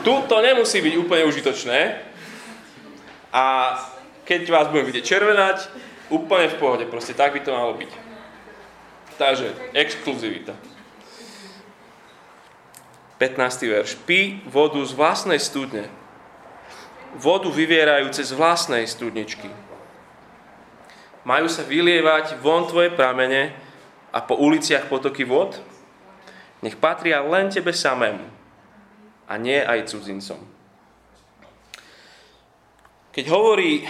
Tu 0.01 0.13
to 0.25 0.37
nemusí 0.41 0.81
byť 0.81 0.93
úplne 0.97 1.29
užitočné 1.29 2.01
a 3.29 3.45
keď 4.29 4.45
vás 4.53 4.69
budem 4.69 4.93
vidieť 4.93 5.05
červenať, 5.09 5.57
úplne 6.13 6.53
v 6.53 6.59
pohode, 6.61 6.85
proste 6.85 7.17
tak 7.17 7.33
by 7.33 7.41
to 7.41 7.49
malo 7.49 7.73
byť. 7.73 7.91
Takže, 9.17 9.73
exkluzivita. 9.73 10.53
15. 13.17 13.73
verš. 13.73 13.97
Pí 14.05 14.45
vodu 14.45 14.79
z 14.85 14.93
vlastnej 14.93 15.41
studne, 15.41 15.89
vodu 17.17 17.49
vyvierajúce 17.49 18.21
z 18.21 18.31
vlastnej 18.37 18.85
studničky. 18.85 19.49
Majú 21.25 21.49
sa 21.49 21.65
vylievať 21.65 22.37
von 22.39 22.69
tvoje 22.69 22.93
pramene 22.93 23.51
a 24.13 24.21
po 24.21 24.37
uliciach 24.37 24.87
potoky 24.87 25.25
vod? 25.25 25.57
Nech 26.61 26.77
patria 26.77 27.19
len 27.25 27.49
tebe 27.49 27.73
samému 27.73 28.23
a 29.25 29.33
nie 29.35 29.57
aj 29.57 29.89
cudzincom. 29.89 30.39
Keď 33.11 33.25
hovorí 33.27 33.83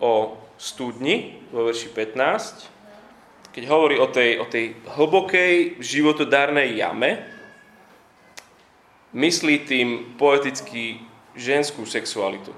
o 0.00 0.36
studni 0.56 1.40
vo 1.52 1.68
verši 1.68 1.88
15, 1.92 3.56
keď 3.56 3.64
hovorí 3.72 3.96
o 3.96 4.08
tej, 4.08 4.36
o 4.40 4.46
tej 4.48 4.76
hlbokej 4.84 5.80
životodárnej 5.80 6.76
jame, 6.76 7.24
myslí 9.16 9.64
tým 9.64 10.18
poeticky 10.20 11.00
ženskú 11.32 11.88
sexualitu. 11.88 12.52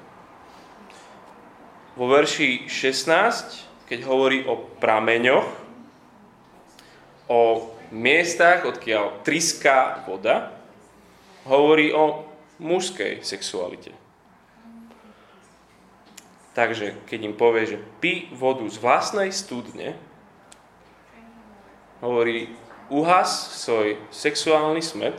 Vo 1.95 2.07
verši 2.11 2.67
16, 2.67 3.87
keď 3.87 3.99
hovorí 4.07 4.43
o 4.47 4.59
prameňoch, 4.79 5.47
o 7.31 7.41
miestach, 7.95 8.67
odkiaľ 8.67 9.23
triská 9.23 10.03
voda, 10.07 10.55
hovorí 11.47 11.95
o 11.95 12.27
mužskej 12.59 13.23
sexualite. 13.23 14.08
Takže 16.59 17.07
keď 17.07 17.21
im 17.23 17.39
povie, 17.39 17.71
že 17.71 17.79
pí 18.03 18.27
vodu 18.35 18.67
z 18.67 18.83
vlastnej 18.83 19.31
studne, 19.31 19.95
hovorí, 22.03 22.51
uhas 22.91 23.63
svoj 23.63 23.95
sexuálny 24.11 24.83
smet 24.83 25.15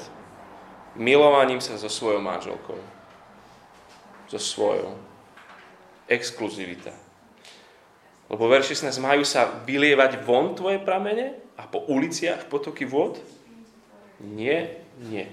milovaním 1.00 1.64
sa 1.64 1.80
so 1.80 1.88
svojou 1.88 2.20
manželkou. 2.20 2.76
So 4.28 4.36
svojou. 4.36 5.00
Exkluzivita. 6.12 6.92
Lebo 8.28 8.52
verši 8.52 8.76
16 8.76 9.00
majú 9.00 9.24
sa 9.24 9.48
vylievať 9.64 10.20
von 10.28 10.60
tvoje 10.60 10.84
pramene 10.84 11.40
a 11.56 11.64
po 11.72 11.88
uliciach 11.88 12.52
potoky 12.52 12.84
vod? 12.84 13.16
Nie, 14.20 14.84
nie. 15.08 15.24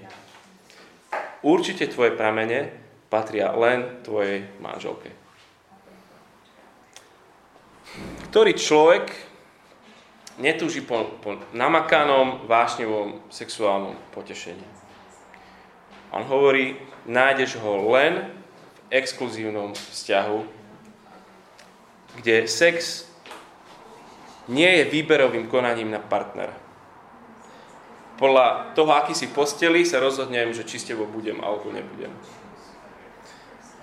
Určite 1.43 1.91
tvoje 1.91 2.15
pramene 2.15 2.71
patria 3.11 3.51
len 3.51 3.99
tvojej 4.07 4.47
manželke. 4.63 5.26
Ktorý 8.29 8.53
človek 8.53 9.09
netúži 10.37 10.85
po, 10.85 11.17
po 11.23 11.39
namakanom, 11.55 12.45
vášnivom 12.45 13.25
sexuálnom 13.33 13.97
potešení. 14.13 14.63
On 16.13 16.23
hovorí, 16.23 16.77
nájdeš 17.09 17.57
ho 17.59 17.89
len 17.91 18.31
v 18.87 19.01
exkluzívnom 19.01 19.75
vzťahu, 19.75 20.39
kde 22.21 22.47
sex 22.47 23.05
nie 24.47 24.69
je 24.79 24.83
výberovým 24.87 25.51
konaním 25.51 25.91
na 25.91 25.99
partnera 25.99 26.67
podľa 28.17 28.73
toho, 28.73 28.91
aký 28.97 29.13
si 29.13 29.29
posteli, 29.29 29.85
sa 29.85 30.01
rozhodnem, 30.01 30.49
že 30.51 30.65
či 30.65 30.81
s 30.81 30.89
tebou 30.89 31.05
budem 31.05 31.37
alebo 31.37 31.69
nebudem. 31.69 32.09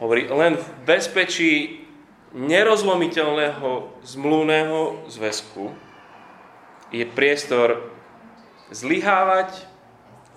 Hovorí, 0.03 0.27
len 0.27 0.59
v 0.59 0.67
bezpečí 0.83 1.84
nerozlomiteľného 2.35 4.03
zmluvného 4.03 5.07
zväzku 5.07 5.71
je 6.91 7.07
priestor 7.07 7.95
zlyhávať 8.75 9.55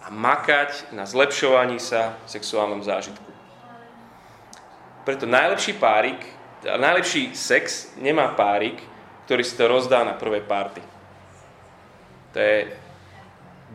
a 0.05 0.13
makať 0.13 0.93
na 0.93 1.09
zlepšovaní 1.09 1.81
sa 1.81 2.21
v 2.29 2.37
sexuálnom 2.37 2.85
zážitku. 2.85 3.25
Preto 5.09 5.25
najlepší 5.25 5.73
párik, 5.81 6.21
najlepší 6.61 7.33
sex 7.33 7.91
nemá 7.97 8.29
párik, 8.37 8.77
ktorý 9.25 9.41
si 9.41 9.57
to 9.57 9.65
rozdá 9.65 10.05
na 10.05 10.13
prvej 10.13 10.45
párty. 10.45 10.85
To 12.31 12.37
je 12.37 12.77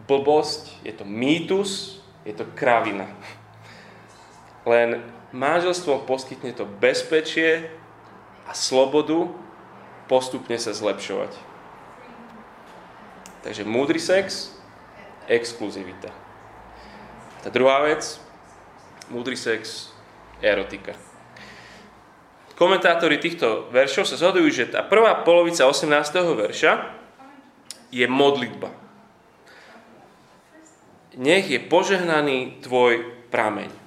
blbosť, 0.07 0.87
je 0.87 0.95
to 0.95 1.05
mýtus, 1.05 1.99
je 2.23 2.33
to 2.39 2.47
kravina. 2.55 3.11
Len 4.63 5.03
manželstvo 5.35 6.07
poskytne 6.07 6.55
to 6.55 6.63
bezpečie 6.65 7.82
a 8.47 8.53
slobodu 8.55 9.31
postupne 10.11 10.57
sa 10.59 10.75
zlepšovať. 10.75 11.33
Takže 13.43 13.67
múdry 13.67 13.99
sex, 13.99 14.55
exkluzivita. 15.27 16.11
Tá 17.43 17.49
druhá 17.51 17.83
vec, 17.83 18.23
múdry 19.11 19.35
sex, 19.35 19.91
erotika. 20.39 20.95
Komentátori 22.55 23.19
týchto 23.19 23.67
veršov 23.75 24.07
sa 24.07 24.15
zhodujú, 24.15 24.47
že 24.53 24.71
tá 24.71 24.87
prvá 24.87 25.27
polovica 25.27 25.67
18. 25.67 25.91
verša 26.39 26.73
je 27.91 28.07
modlitba 28.07 28.83
nech 31.17 31.49
je 31.51 31.61
požehnaný 31.61 32.65
tvoj 32.65 33.05
prameň. 33.29 33.82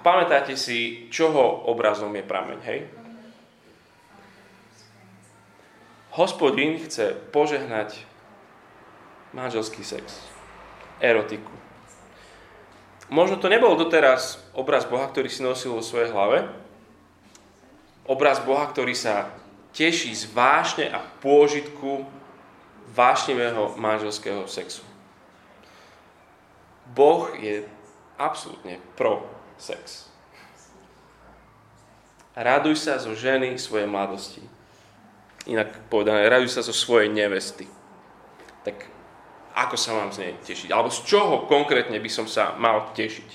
Pamätáte 0.00 0.56
si, 0.56 1.08
čoho 1.12 1.68
obrazom 1.68 2.08
je 2.16 2.24
prameň, 2.24 2.58
hej? 2.64 2.80
Hospodin 6.16 6.80
chce 6.80 7.12
požehnať 7.30 8.00
manželský 9.36 9.84
sex, 9.84 10.24
erotiku. 10.98 11.52
Možno 13.12 13.36
to 13.36 13.52
nebol 13.52 13.76
doteraz 13.76 14.40
obraz 14.56 14.86
Boha, 14.86 15.04
ktorý 15.10 15.28
si 15.28 15.44
nosil 15.44 15.76
vo 15.76 15.84
svojej 15.84 16.10
hlave. 16.14 16.48
Obraz 18.08 18.40
Boha, 18.42 18.66
ktorý 18.66 18.96
sa 18.96 19.30
teší 19.76 20.16
z 20.16 20.30
vášne 20.30 20.90
a 20.90 20.98
pôžitku 21.22 22.06
vášnivého 22.90 23.78
manželského 23.78 24.46
sexu. 24.50 24.82
Boh 26.90 27.30
je 27.38 27.62
absolútne 28.18 28.82
pro 28.98 29.22
sex. 29.60 30.08
Raduj 32.34 32.80
sa 32.80 32.96
zo 32.96 33.12
ženy 33.12 33.60
svojej 33.60 33.84
mladosti. 33.84 34.40
Inak 35.44 35.72
povedané, 35.92 36.28
raduj 36.28 36.52
sa 36.56 36.64
zo 36.64 36.72
svojej 36.72 37.12
nevesty. 37.12 37.68
Tak 38.64 38.88
ako 39.52 39.76
sa 39.76 39.96
mám 39.96 40.10
z 40.14 40.24
nej 40.24 40.32
tešiť? 40.40 40.72
Alebo 40.72 40.88
z 40.88 41.04
čoho 41.04 41.44
konkrétne 41.44 41.96
by 42.00 42.10
som 42.10 42.24
sa 42.24 42.56
mal 42.56 42.92
tešiť? 42.96 43.30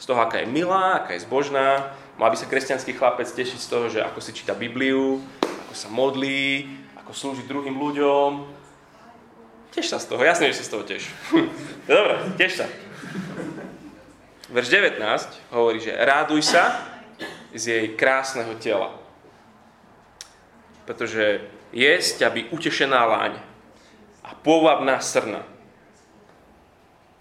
Z 0.00 0.04
toho, 0.08 0.18
aká 0.18 0.40
je 0.40 0.48
milá, 0.48 1.04
aká 1.04 1.14
je 1.14 1.22
zbožná? 1.28 1.92
Mal 2.16 2.32
by 2.32 2.36
sa 2.36 2.48
kresťanský 2.48 2.96
chlapec 2.96 3.28
tešiť 3.28 3.60
z 3.60 3.68
toho, 3.68 3.86
že 3.92 4.00
ako 4.00 4.18
si 4.24 4.32
číta 4.32 4.56
Bibliu, 4.56 5.20
ako 5.40 5.74
sa 5.76 5.88
modlí, 5.92 6.66
ako 6.96 7.12
slúži 7.12 7.44
druhým 7.44 7.76
ľuďom, 7.76 8.60
Teš 9.70 9.86
sa 9.86 10.02
z 10.02 10.10
toho, 10.10 10.22
jasne, 10.26 10.50
že 10.50 10.58
sa 10.58 10.66
z 10.66 10.72
toho 10.74 10.82
teš. 10.82 11.06
Dobre, 11.90 12.18
teš 12.34 12.58
sa. 12.58 12.66
Verš 14.50 14.66
19 14.66 15.54
hovorí, 15.54 15.78
že 15.78 15.94
ráduj 15.94 16.42
sa 16.42 16.82
z 17.54 17.64
jej 17.70 17.86
krásneho 17.94 18.58
tela. 18.58 18.98
Pretože 20.82 21.46
jesť, 21.70 22.26
aby 22.26 22.50
utešená 22.50 22.98
láň 22.98 23.38
a 24.26 24.34
povabná 24.34 24.98
srna. 24.98 25.46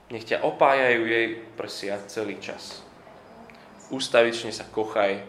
Nech 0.09 0.25
ťa 0.25 0.41
opájajú 0.41 1.05
jej 1.05 1.27
prsia 1.53 2.01
celý 2.09 2.41
čas. 2.41 2.81
Ústavične 3.93 4.49
sa 4.49 4.65
kochaj 4.65 5.21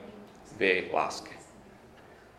v 0.57 0.61
jej 0.61 0.81
láske. 0.89 1.37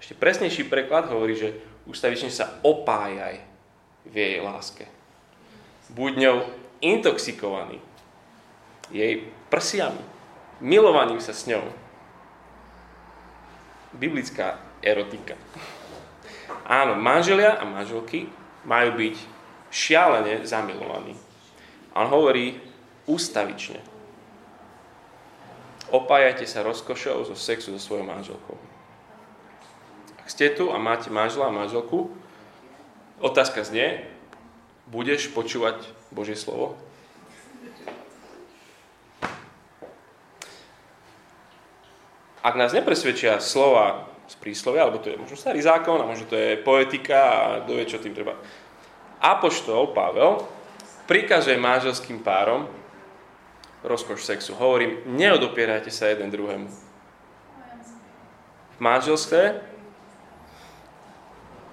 Ešte 0.02 0.18
presnejší 0.18 0.66
preklad 0.66 1.06
hovorí, 1.14 1.38
že 1.38 1.54
ústavične 1.86 2.34
sa 2.34 2.58
opájaj 2.66 3.38
v 4.10 4.14
jej 4.18 4.38
láske. 4.42 4.90
Buď 5.94 6.12
ňou 6.18 6.38
intoxikovaný 6.82 7.78
jej 8.90 9.30
prsiami, 9.52 10.00
milovaním 10.64 11.20
sa 11.20 11.36
s 11.36 11.46
ňou. 11.46 11.68
Biblická 13.92 14.56
erotika. 14.80 15.36
Áno, 16.64 16.96
manželia 16.96 17.60
a 17.60 17.68
manželky 17.68 18.32
majú 18.64 18.96
byť 18.96 19.16
šialene 19.68 20.48
zamilovaní. 20.48 21.20
On 21.92 22.08
hovorí 22.08 22.56
ústavične. 23.04 23.84
Opájajte 25.92 26.48
sa 26.48 26.64
rozkošou 26.64 27.28
zo 27.28 27.36
sexu 27.36 27.76
so 27.76 27.84
svojou 27.84 28.08
manželkou. 28.08 28.56
Ak 30.24 30.32
ste 30.32 30.48
tu 30.56 30.72
a 30.72 30.80
máte 30.80 31.12
manžela 31.12 31.52
a 31.52 31.54
manželku, 31.54 32.08
Otázka 33.22 33.62
znie, 33.62 34.02
budeš 34.90 35.30
počúvať 35.30 35.78
Božie 36.10 36.34
slovo? 36.34 36.74
Ak 42.42 42.58
nás 42.58 42.74
nepresvedčia 42.74 43.38
slova 43.38 44.10
z 44.26 44.36
príslovia, 44.42 44.88
alebo 44.88 44.98
to 44.98 45.14
je 45.14 45.22
možno 45.22 45.38
starý 45.38 45.62
zákon, 45.62 46.02
a 46.02 46.10
možno 46.10 46.26
to 46.26 46.34
je 46.34 46.58
poetika 46.58 47.20
a 47.22 47.42
kto 47.62 47.72
vie, 47.78 47.86
čo 47.86 48.02
tým 48.02 48.18
treba. 48.18 48.34
Apoštol 49.22 49.94
Pavel 49.94 50.42
prikazuje 51.06 51.60
manželským 51.62 52.26
párom 52.26 52.66
rozkoš 53.86 54.26
sexu. 54.26 54.58
Hovorím, 54.58 55.06
neodopierajte 55.18 55.94
sa 55.94 56.10
jeden 56.10 56.34
druhému. 56.34 56.70
V 58.72 58.78
manželstve 58.82 59.62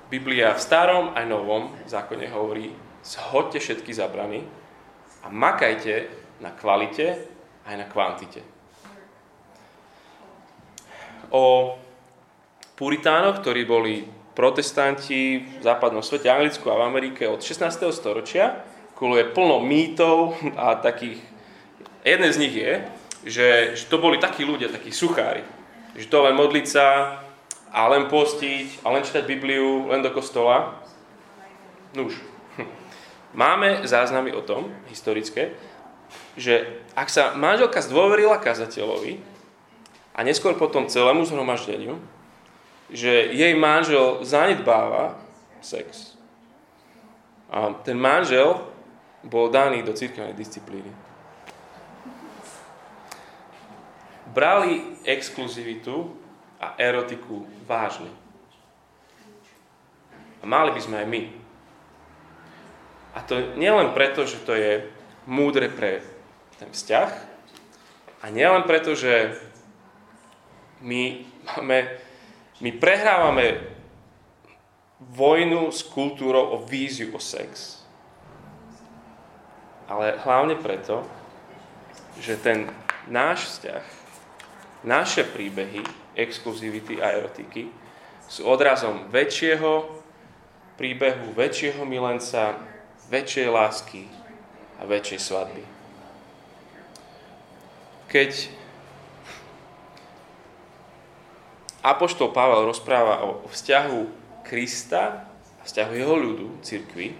Biblia 0.09 0.57
v 0.57 0.61
starom 0.61 1.13
aj 1.13 1.25
novom 1.29 1.73
zákone 1.85 2.29
hovorí, 2.33 2.73
zhodte 3.05 3.61
všetky 3.61 3.93
zabrany 3.93 4.45
a 5.25 5.33
makajte 5.33 6.09
na 6.41 6.53
kvalite 6.53 7.29
aj 7.69 7.75
na 7.77 7.87
kvantite. 7.89 8.58
O 11.31 11.77
puritánoch, 12.79 13.41
ktorí 13.43 13.69
boli 13.69 14.07
protestanti 14.33 15.43
v 15.43 15.63
západnom 15.63 16.01
svete, 16.01 16.31
Anglicku 16.31 16.71
a 16.71 16.79
v 16.79 16.87
Amerike 16.87 17.27
od 17.27 17.43
16. 17.43 17.91
storočia, 17.91 18.63
kuluje 18.95 19.35
plno 19.35 19.61
mýtov 19.63 20.39
a 20.55 20.79
takých... 20.79 21.19
Jeden 22.07 22.31
z 22.33 22.39
nich 22.39 22.55
je, 22.55 22.73
že, 23.27 23.49
že 23.75 23.85
to 23.91 23.99
boli 23.99 24.23
takí 24.23 24.47
ľudia, 24.47 24.71
takí 24.71 24.95
suchári. 24.95 25.43
Že 25.99 26.07
to 26.07 26.19
len 26.23 26.39
modliť 26.39 26.67
sa, 26.71 26.87
a 27.73 27.89
len 27.89 28.09
postiť 28.09 28.85
a 28.85 28.93
len 28.93 29.05
čítať 29.05 29.25
Bibliu, 29.29 29.93
len 29.93 30.01
do 30.01 30.11
kostola. 30.13 30.81
Nuž. 31.93 32.17
Máme 33.37 33.85
záznamy 33.85 34.33
o 34.33 34.45
tom, 34.45 34.73
historické, 34.89 35.53
že 36.41 36.65
ak 36.97 37.09
sa 37.13 37.37
manželka 37.37 37.85
zdôverila 37.85 38.41
kazateľovi 38.41 39.21
a 40.19 40.27
neskôr 40.27 40.59
potom 40.59 40.91
celému 40.91 41.23
zhromaždeniu, 41.23 42.03
že 42.91 43.31
jej 43.31 43.55
manžel 43.55 44.27
zanedbáva 44.27 45.15
sex, 45.63 46.19
a 47.49 47.73
ten 47.87 47.97
manžel 47.97 48.61
bol 49.25 49.49
daný 49.49 49.81
do 49.87 49.95
církevnej 49.95 50.37
disciplíny. 50.37 50.91
Brali 54.29 55.01
exkluzivitu 55.09 56.13
a 56.61 56.77
erotiku 56.77 57.49
vážne. 57.65 58.13
A 60.43 60.45
mali 60.45 60.77
by 60.77 60.81
sme 60.83 60.97
aj 61.01 61.09
my. 61.09 61.23
A 63.17 63.19
to 63.25 63.57
nielen 63.57 63.97
preto, 63.97 64.29
že 64.29 64.45
to 64.45 64.53
je 64.53 64.85
múdre 65.25 65.73
pre 65.73 66.05
ten 66.61 66.69
vzťah, 66.69 67.11
a 68.19 68.35
nielen 68.35 68.67
preto, 68.67 68.99
že 68.99 69.39
my, 70.81 71.27
máme, 71.47 71.79
my 72.61 72.71
prehrávame 72.77 73.61
vojnu 74.99 75.71
s 75.71 75.83
kultúrou 75.83 76.59
o 76.59 76.67
víziu 76.67 77.15
o 77.15 77.21
sex, 77.23 77.83
ale 79.87 80.19
hlavne 80.21 80.59
preto, 80.59 81.07
že 82.19 82.35
ten 82.39 82.67
náš 83.07 83.47
vzťah, 83.47 83.85
naše 84.83 85.23
príbehy 85.27 85.83
exkluzivity 86.19 86.99
a 86.99 87.15
erotiky 87.15 87.71
sú 88.27 88.47
odrazom 88.47 89.07
väčšieho 89.11 89.99
príbehu, 90.79 91.35
väčšieho 91.35 91.83
milenca, 91.83 92.59
väčšej 93.11 93.47
lásky 93.51 94.03
a 94.79 94.87
väčšej 94.87 95.21
svadby. 95.23 95.65
Keď 98.07 98.31
Apoštol 101.79 102.35
Pavel 102.35 102.67
rozpráva 102.67 103.23
o 103.23 103.47
vzťahu 103.47 104.01
Krista 104.43 105.31
a 105.59 105.63
vzťahu 105.63 105.93
jeho 105.95 106.17
ľudu, 106.19 106.47
cirkvi, 106.65 107.15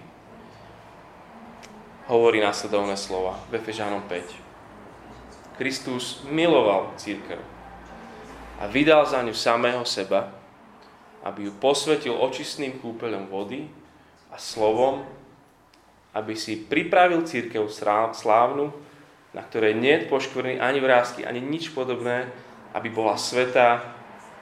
hovorí 2.09 2.41
následovné 2.41 2.97
slova 2.97 3.37
v 3.47 3.61
Efežánom 3.61 4.03
5. 4.09 5.55
Kristus 5.61 6.25
miloval 6.27 6.91
církev 6.97 7.39
a 8.59 8.67
vydal 8.67 9.05
za 9.07 9.23
ňu 9.23 9.31
samého 9.31 9.85
seba, 9.87 10.33
aby 11.23 11.47
ju 11.47 11.51
posvetil 11.55 12.15
očistným 12.15 12.79
kúpeľom 12.81 13.31
vody 13.31 13.69
a 14.33 14.35
slovom, 14.41 15.05
aby 16.11 16.33
si 16.33 16.57
pripravil 16.57 17.23
církev 17.23 17.69
slávnu, 18.15 18.73
na 19.31 19.41
ktorej 19.45 19.77
nie 19.77 20.03
je 20.03 20.09
poškvrný 20.09 20.57
ani 20.57 20.81
vrázky, 20.81 21.23
ani 21.23 21.39
nič 21.39 21.71
podobné, 21.71 22.27
aby 22.73 22.89
bola 22.89 23.13
svetá 23.15 23.98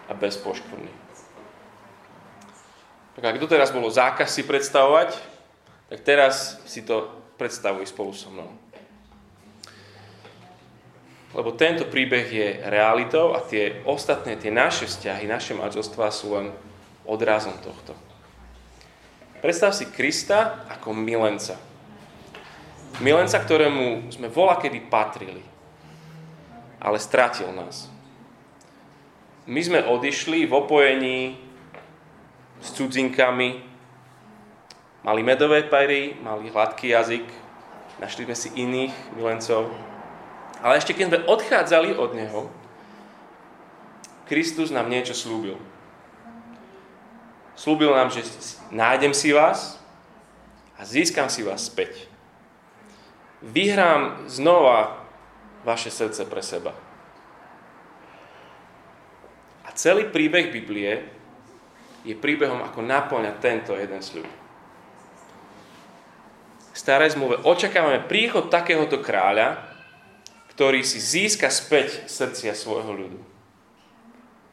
a 0.08 0.12
bez 0.16 0.40
poškvrny. 0.40 0.90
Tak 3.18 3.24
ak 3.34 3.42
doteraz 3.42 3.74
bolo 3.74 3.90
zákaz 3.90 4.30
si 4.30 4.46
predstavovať, 4.46 5.18
tak 5.90 6.00
teraz 6.06 6.62
si 6.70 6.86
to 6.86 7.10
predstavuj 7.40 7.90
spolu 7.90 8.14
so 8.14 8.30
mnou. 8.30 8.50
Lebo 11.36 11.54
tento 11.54 11.86
príbeh 11.86 12.28
je 12.30 12.50
realitou 12.66 13.36
a 13.36 13.44
tie 13.44 13.84
ostatné, 13.84 14.40
tie 14.40 14.54
naše 14.54 14.88
vzťahy, 14.88 15.28
naše 15.28 15.54
manželstvá 15.58 16.08
sú 16.14 16.34
len 16.38 16.54
odrazom 17.04 17.58
tohto. 17.60 17.98
Predstav 19.42 19.74
si 19.74 19.86
Krista 19.90 20.66
ako 20.72 20.98
milenca. 20.98 21.58
Milenca, 22.98 23.38
ktorému 23.38 24.10
sme 24.10 24.30
vola 24.34 24.58
kedy 24.58 24.90
patrili, 24.90 25.44
ale 26.82 26.98
stratil 26.98 27.54
nás. 27.54 27.97
My 29.48 29.64
sme 29.64 29.80
odišli 29.80 30.44
v 30.44 30.54
opojení 30.54 31.40
s 32.60 32.76
cudzinkami, 32.76 33.64
mali 35.08 35.22
medové 35.24 35.64
pery, 35.64 36.20
mali 36.20 36.52
hladký 36.52 36.92
jazyk, 36.92 37.24
našli 38.04 38.28
sme 38.28 38.36
si 38.36 38.50
iných 38.60 38.94
milencov. 39.16 39.72
Ale 40.60 40.76
ešte 40.76 40.92
keď 40.92 41.06
sme 41.08 41.20
odchádzali 41.32 41.96
od 41.96 42.12
Neho, 42.12 42.42
Kristus 44.28 44.68
nám 44.68 44.92
niečo 44.92 45.16
slúbil. 45.16 45.56
Slúbil 47.56 47.96
nám, 47.96 48.12
že 48.12 48.28
nájdem 48.70 49.16
si 49.16 49.32
vás 49.32 49.80
a 50.76 50.84
získam 50.84 51.32
si 51.32 51.48
vás 51.48 51.72
späť. 51.72 52.12
Vyhrám 53.40 54.28
znova 54.28 55.08
vaše 55.64 55.88
srdce 55.88 56.28
pre 56.28 56.44
seba. 56.44 56.76
Celý 59.78 60.10
príbeh 60.10 60.50
Biblie 60.50 61.06
je 62.02 62.18
príbehom, 62.18 62.66
ako 62.66 62.82
naplňať 62.82 63.36
tento 63.38 63.78
jeden 63.78 64.02
sľub. 64.02 64.26
V 66.74 66.78
starej 66.78 67.14
zmluve 67.14 67.46
očakávame 67.46 68.02
príchod 68.10 68.50
takéhoto 68.50 68.98
kráľa, 69.06 69.62
ktorý 70.50 70.82
si 70.82 70.98
získa 70.98 71.54
späť 71.54 72.10
srdcia 72.10 72.58
svojho 72.58 72.90
ľudu 72.90 73.20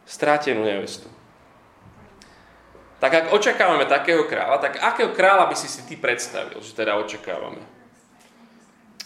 strátenú 0.05 0.69
nevestu. 0.69 1.09
Tak 3.01 3.13
ak 3.13 3.27
očakávame 3.33 3.89
takého 3.89 4.29
kráľa, 4.29 4.61
tak 4.61 4.81
akého 4.81 5.13
kráľa 5.13 5.49
by 5.49 5.57
si 5.57 5.69
si 5.69 5.85
ty 5.85 5.97
predstavil, 5.97 6.61
že 6.61 6.77
teda 6.77 6.97
očakávame? 7.01 7.61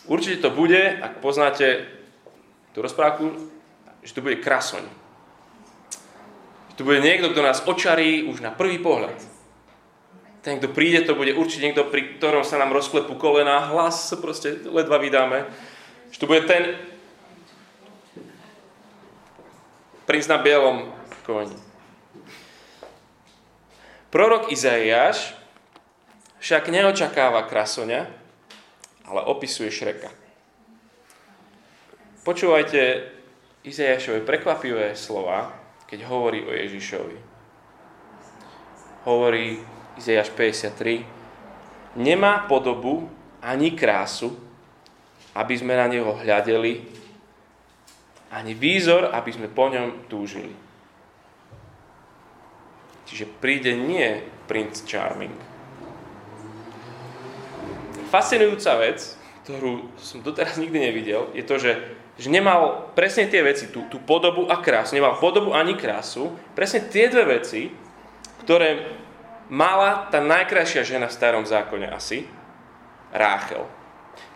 Určite 0.06 0.42
to 0.42 0.50
bude, 0.50 0.78
ak 0.78 1.22
poznáte 1.22 1.86
tú 2.74 2.82
rozprávku, 2.82 3.50
že 4.02 4.14
to 4.14 4.22
bude 4.22 4.42
krasoň. 4.42 4.86
To 6.78 6.86
bude 6.86 7.02
niekto, 7.02 7.34
kto 7.34 7.42
nás 7.42 7.58
očarí 7.66 8.22
už 8.30 8.38
na 8.38 8.54
prvý 8.54 8.78
pohľad. 8.78 9.18
Ten, 10.46 10.62
kto 10.62 10.70
príde, 10.70 11.02
to 11.02 11.18
bude 11.18 11.34
určite 11.34 11.66
niekto, 11.66 11.90
pri 11.90 12.22
ktorom 12.22 12.46
sa 12.46 12.54
nám 12.54 12.70
rozklepú 12.70 13.18
kolena, 13.18 13.66
hlas 13.74 14.14
proste 14.22 14.62
ledva 14.62 15.02
vydáme. 15.02 15.50
Že 16.14 16.18
to 16.22 16.30
bude 16.30 16.46
ten, 16.46 16.78
princ 20.06 20.24
na 20.30 20.38
bielom 20.38 20.88
koni. 21.26 21.52
Prorok 24.08 24.48
Izaiáš 24.48 25.36
však 26.40 26.72
neočakáva 26.72 27.44
krasoňa, 27.44 28.08
ale 29.04 29.20
opisuje 29.28 29.68
Šreka. 29.68 30.08
Počúvajte 32.24 33.10
Izaiášové 33.68 34.24
prekvapivé 34.24 34.96
slova, 34.96 35.57
keď 35.88 36.04
hovorí 36.04 36.44
o 36.44 36.52
Ježišovi. 36.52 37.18
Hovorí 39.08 39.56
Izaiáš 39.96 40.30
53, 40.36 41.96
nemá 41.96 42.44
podobu 42.44 43.08
ani 43.40 43.72
krásu, 43.72 44.36
aby 45.32 45.54
sme 45.56 45.74
na 45.74 45.88
neho 45.88 46.12
hľadeli 46.12 46.84
ani 48.28 48.52
výzor, 48.52 49.08
aby 49.16 49.30
sme 49.32 49.48
po 49.48 49.72
ňom 49.72 50.04
túžili. 50.12 50.52
Čiže 53.08 53.24
príde 53.40 53.72
nie 53.72 54.20
Prince 54.44 54.84
Charming. 54.84 55.32
Fascinujúca 58.12 58.76
vec, 58.76 59.16
ktorú 59.48 59.88
som 59.96 60.20
doteraz 60.20 60.60
nikdy 60.60 60.76
nevidel, 60.76 61.32
je 61.32 61.44
to, 61.44 61.56
že, 61.56 61.72
že 62.18 62.26
nemal 62.26 62.90
presne 62.98 63.30
tie 63.30 63.46
veci, 63.46 63.70
tú, 63.70 63.86
tú 63.86 64.02
podobu 64.02 64.50
a 64.50 64.58
krásu, 64.58 64.98
nemal 64.98 65.22
podobu 65.22 65.54
ani 65.54 65.78
krásu, 65.78 66.34
presne 66.58 66.90
tie 66.90 67.06
dve 67.06 67.38
veci, 67.38 67.70
ktoré 68.42 68.90
mala 69.46 70.10
tá 70.10 70.18
najkrajšia 70.18 70.82
žena 70.82 71.06
v 71.06 71.14
starom 71.14 71.46
zákone 71.46 71.86
asi, 71.88 72.26
Ráchel. 73.08 73.64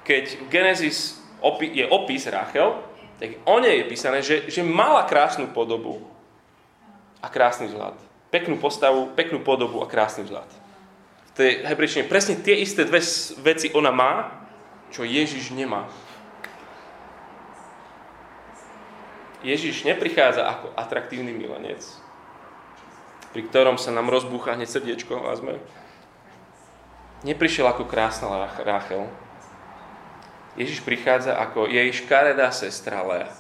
Keď 0.07 0.49
Genesis 0.49 1.21
je 1.61 1.85
opis 1.91 2.25
Ráchel, 2.25 2.73
tak 3.21 3.39
o 3.45 3.57
nej 3.61 3.85
je 3.85 3.91
písané, 3.91 4.19
že, 4.25 4.49
že 4.49 4.65
mala 4.65 5.05
krásnu 5.05 5.51
podobu 5.53 6.03
a 7.23 7.29
krásny 7.29 7.69
vzhľad. 7.71 7.95
Peknú 8.33 8.57
postavu, 8.57 9.13
peknú 9.13 9.45
podobu 9.45 9.85
a 9.85 9.91
krásny 9.91 10.25
vzhľad. 10.25 10.49
V 11.31 11.33
tej 11.37 11.51
hebrejčine 11.63 12.09
presne 12.09 12.41
tie 12.41 12.59
isté 12.59 12.83
dve 12.89 12.99
veci 13.45 13.71
ona 13.77 13.93
má, 13.93 14.43
čo 14.91 15.05
Ježiš 15.07 15.53
nemá. 15.53 15.87
Ježiš 19.43 19.83
neprichádza 19.83 20.47
ako 20.47 20.71
atraktívny 20.79 21.35
milenec, 21.35 21.83
pri 23.35 23.43
ktorom 23.47 23.77
sa 23.77 23.91
nám 23.91 24.11
rozbúcha 24.11 24.55
hneď 24.55 24.71
srdiečko 24.71 25.19
a. 25.19 25.59
Neprišiel 27.23 27.67
ako 27.71 27.87
krásna 27.87 28.31
Ráchel, 28.63 29.07
Ježiš 30.53 30.85
prichádza 30.85 31.33
ako 31.39 31.65
jej 31.65 31.89
škaredá 31.97 32.53
sestra 32.53 33.01
Lea. 33.07 33.31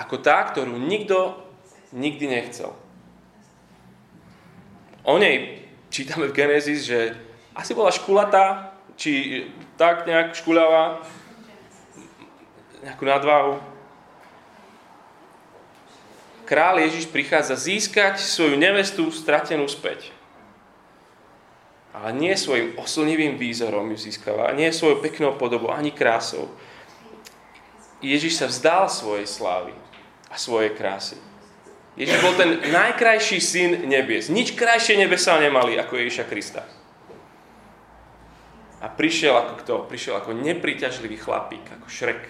Ako 0.00 0.18
tá, 0.18 0.42
ktorú 0.48 0.74
nikto 0.74 1.38
nikdy 1.92 2.26
nechcel. 2.26 2.72
O 5.04 5.20
nej 5.20 5.68
čítame 5.92 6.26
v 6.26 6.36
Genesis, 6.36 6.88
že 6.88 7.14
asi 7.52 7.76
bola 7.76 7.92
škulatá, 7.92 8.74
či 8.96 9.44
tak 9.76 10.08
nejak 10.08 10.34
škuľavá, 10.34 11.04
nejakú 12.82 13.04
nadváhu. 13.04 13.73
Král 16.44 16.78
Ježiš 16.80 17.08
prichádza 17.08 17.56
získať 17.56 18.20
svoju 18.20 18.60
nevestu 18.60 19.08
stratenú 19.08 19.64
späť 19.64 20.12
ale 21.94 22.10
nie 22.10 22.34
svojim 22.34 22.74
oslnivým 22.74 23.38
výzorom 23.38 23.86
ju 23.94 23.98
získava, 24.10 24.50
nie 24.50 24.74
svojou 24.74 24.98
peknou 24.98 25.38
podobou, 25.38 25.70
ani 25.70 25.94
krásou. 25.94 26.50
Ježiš 28.02 28.42
sa 28.42 28.50
vzdal 28.50 28.90
svojej 28.90 29.30
slávy 29.30 29.72
a 30.26 30.34
svojej 30.34 30.74
krásy. 30.74 31.16
Ježiš 31.94 32.18
bol 32.18 32.34
ten 32.34 32.58
najkrajší 32.74 33.38
syn 33.38 33.70
nebies. 33.86 34.26
Nič 34.26 34.58
krajšie 34.58 34.98
nebesa 34.98 35.38
nemali 35.38 35.78
ako 35.78 35.94
Ježiša 36.02 36.26
Krista. 36.26 36.66
A 38.82 38.90
prišiel 38.90 39.38
ako 39.38 39.54
kto? 39.62 39.74
Prišiel 39.86 40.18
ako 40.18 40.34
nepriťažlivý 40.34 41.16
chlapík, 41.22 41.62
ako 41.78 41.86
šrek. 41.86 42.22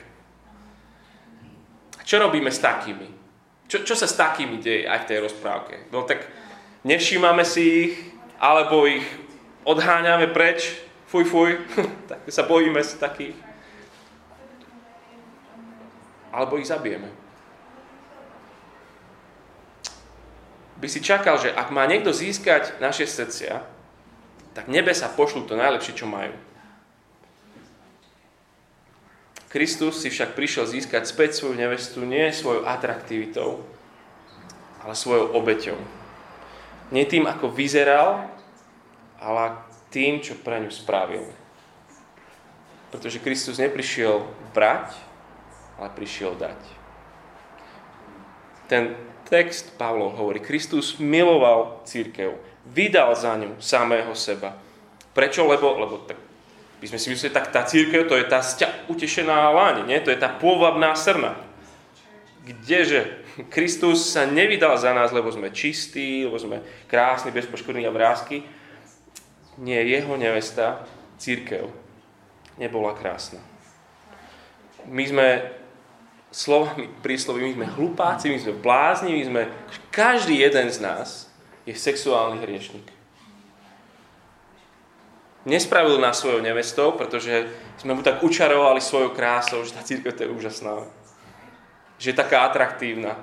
A 1.96 2.04
čo 2.04 2.20
robíme 2.20 2.52
s 2.52 2.60
takými? 2.60 3.23
Čo, 3.68 3.82
čo 3.82 3.94
sa 3.96 4.04
s 4.04 4.14
takými 4.16 4.60
deje 4.60 4.84
aj 4.84 5.04
v 5.04 5.08
tej 5.08 5.18
rozprávke? 5.24 5.88
No 5.88 6.04
tak 6.04 6.28
nevšímame 6.84 7.42
si 7.42 7.88
ich, 7.88 7.92
alebo 8.36 8.84
ich 8.84 9.04
odháňame 9.64 10.28
preč, 10.30 10.76
fuj, 11.08 11.24
fuj, 11.24 11.50
tak 12.10 12.20
sa 12.28 12.44
bojíme 12.44 12.80
z 12.84 13.00
takých. 13.00 13.36
Alebo 16.34 16.58
ich 16.60 16.68
zabijeme. 16.68 17.08
By 20.74 20.86
si 20.90 21.00
čakal, 21.00 21.38
že 21.38 21.54
ak 21.54 21.70
má 21.70 21.86
niekto 21.86 22.10
získať 22.10 22.76
naše 22.82 23.06
srdcia, 23.06 23.62
tak 24.52 24.68
nebe 24.68 24.90
sa 24.92 25.08
pošlú 25.08 25.46
to 25.46 25.54
najlepšie, 25.56 25.96
čo 25.96 26.06
majú. 26.10 26.34
Kristus 29.54 30.02
si 30.02 30.10
však 30.10 30.34
prišiel 30.34 30.66
získať 30.66 31.06
späť 31.06 31.38
svoju 31.38 31.54
nevestu 31.54 32.02
nie 32.02 32.34
svojou 32.34 32.66
atraktivitou, 32.66 33.62
ale 34.82 34.98
svojou 34.98 35.30
obeťou. 35.30 35.78
Nie 36.90 37.06
tým, 37.06 37.30
ako 37.30 37.54
vyzeral, 37.54 38.34
ale 39.22 39.54
tým, 39.94 40.18
čo 40.18 40.34
pre 40.42 40.58
ňu 40.58 40.74
spravil. 40.74 41.22
Pretože 42.90 43.22
Kristus 43.22 43.62
neprišiel 43.62 44.26
brať, 44.50 44.90
ale 45.78 45.86
prišiel 45.94 46.34
dať. 46.34 46.58
Ten 48.66 48.98
text 49.30 49.78
Pavlov 49.78 50.18
hovorí, 50.18 50.42
Kristus 50.42 50.98
miloval 50.98 51.86
církev, 51.86 52.42
vydal 52.66 53.14
za 53.14 53.38
ňu 53.38 53.62
samého 53.62 54.18
seba. 54.18 54.58
Prečo? 55.14 55.46
Lebo, 55.46 55.78
lebo 55.78 56.02
tak 56.02 56.23
by 56.84 56.92
sme 56.92 57.00
si 57.00 57.08
mysleli, 57.16 57.32
tak 57.32 57.48
tá 57.48 57.64
církev 57.64 58.04
to 58.04 58.12
je 58.12 58.28
tá 58.28 58.44
sťa, 58.44 58.92
utešená 58.92 59.48
láň, 59.56 59.88
nie? 59.88 59.96
to 60.04 60.12
je 60.12 60.20
tá 60.20 60.28
pôvabná 60.28 60.92
srna. 60.92 61.32
Kdeže? 62.44 63.24
Kristus 63.48 64.12
sa 64.12 64.28
nevydal 64.28 64.76
za 64.76 64.92
nás, 64.92 65.08
lebo 65.08 65.32
sme 65.32 65.48
čistí, 65.48 66.28
lebo 66.28 66.36
sme 66.36 66.60
krásni, 66.84 67.32
bezpoškodní 67.32 67.88
a 67.88 67.90
vrázky, 67.90 68.44
nie 69.56 69.80
jeho 69.80 70.12
nevesta, 70.20 70.84
církev, 71.16 71.72
nebola 72.60 72.92
krásna. 72.92 73.40
My 74.84 75.08
sme 75.08 75.28
slovami 76.28 76.92
prísloví, 77.00 77.48
my 77.48 77.64
sme 77.64 77.66
hlupáci, 77.80 78.28
my 78.28 78.38
sme 78.44 78.60
blázni, 78.60 79.16
my 79.16 79.24
sme, 79.24 79.42
každý 79.88 80.36
jeden 80.44 80.68
z 80.68 80.84
nás 80.84 81.32
je 81.64 81.72
sexuálny 81.72 82.44
hriešnik. 82.44 82.92
Nespravil 85.44 86.00
nás 86.00 86.20
svojou 86.20 86.40
nevestou, 86.40 86.92
pretože 86.92 87.48
sme 87.80 87.94
mu 87.94 88.02
tak 88.02 88.24
učarovali 88.24 88.80
svojou 88.80 89.12
krásou, 89.12 89.64
že 89.64 89.76
tá 89.76 89.84
církev 89.84 90.16
to 90.16 90.24
je 90.24 90.34
úžasná. 90.34 90.88
Že 92.00 92.10
je 92.10 92.16
taká 92.16 92.48
atraktívna. 92.48 93.16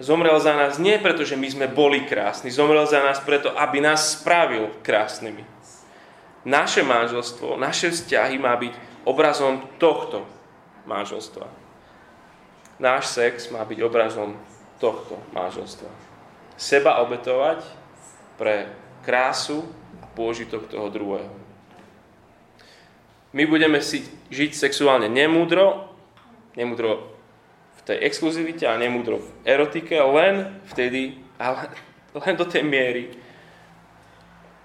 Zomrel 0.00 0.34
za 0.40 0.56
nás 0.56 0.80
nie 0.82 0.98
preto, 0.98 1.24
že 1.24 1.36
my 1.36 1.48
sme 1.50 1.66
boli 1.68 2.04
krásni. 2.08 2.50
Zomrel 2.50 2.84
za 2.88 3.04
nás 3.04 3.20
preto, 3.20 3.52
aby 3.54 3.80
nás 3.80 4.18
spravil 4.18 4.72
krásnymi. 4.82 5.44
Naše 6.42 6.82
manželstvo, 6.82 7.54
naše 7.54 7.94
vzťahy 7.94 8.34
má 8.38 8.58
byť 8.58 8.74
obrazom 9.06 9.62
tohto 9.78 10.26
manželstva. 10.90 11.46
Náš 12.82 13.14
sex 13.14 13.46
má 13.54 13.62
byť 13.62 13.78
obrazom 13.78 14.34
tohto 14.82 15.22
manželstva. 15.30 15.86
Seba 16.58 16.98
obetovať 16.98 17.62
pre 18.34 18.74
krásu 19.06 19.62
pôžitok 20.12 20.68
toho 20.68 20.88
druhého. 20.92 21.32
My 23.32 23.48
budeme 23.48 23.80
si 23.80 24.04
žiť 24.28 24.52
sexuálne 24.52 25.08
nemúdro, 25.08 25.88
nemúdro 26.52 27.16
v 27.80 27.80
tej 27.88 27.98
exkluzivite 28.04 28.68
a 28.68 28.76
nemúdro 28.76 29.24
v 29.24 29.28
erotike, 29.48 29.96
len 29.96 30.60
vtedy, 30.68 31.16
ale 31.40 31.72
len 32.22 32.34
do 32.36 32.44
tej 32.44 32.62
miery 32.62 33.16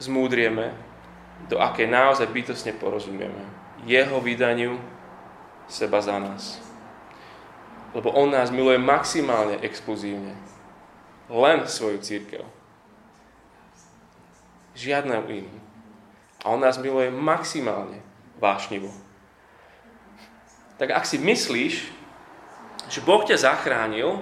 zmúdrieme, 0.03 0.75
do 1.47 1.57
aké 1.57 1.87
naozaj 1.87 2.27
bytosne 2.29 2.75
porozumieme. 2.75 3.39
Jeho 3.87 4.19
vydaniu 4.19 4.77
seba 5.69 6.01
za 6.03 6.19
nás. 6.19 6.59
Lebo 7.95 8.11
on 8.11 8.29
nás 8.29 8.51
miluje 8.51 8.77
maximálne 8.77 9.63
exkluzívne. 9.63 10.35
Len 11.31 11.65
svoju 11.65 12.03
církev. 12.03 12.43
Žiadne 14.77 15.25
inú. 15.33 15.57
A 16.45 16.53
on 16.53 16.61
nás 16.61 16.77
miluje 16.77 17.09
maximálne 17.09 17.97
vášnivo. 18.37 18.93
Tak 20.77 20.93
ak 20.93 21.09
si 21.09 21.17
myslíš, 21.17 21.89
že 22.85 22.99
Boh 23.01 23.25
ťa 23.25 23.41
zachránil, 23.41 24.21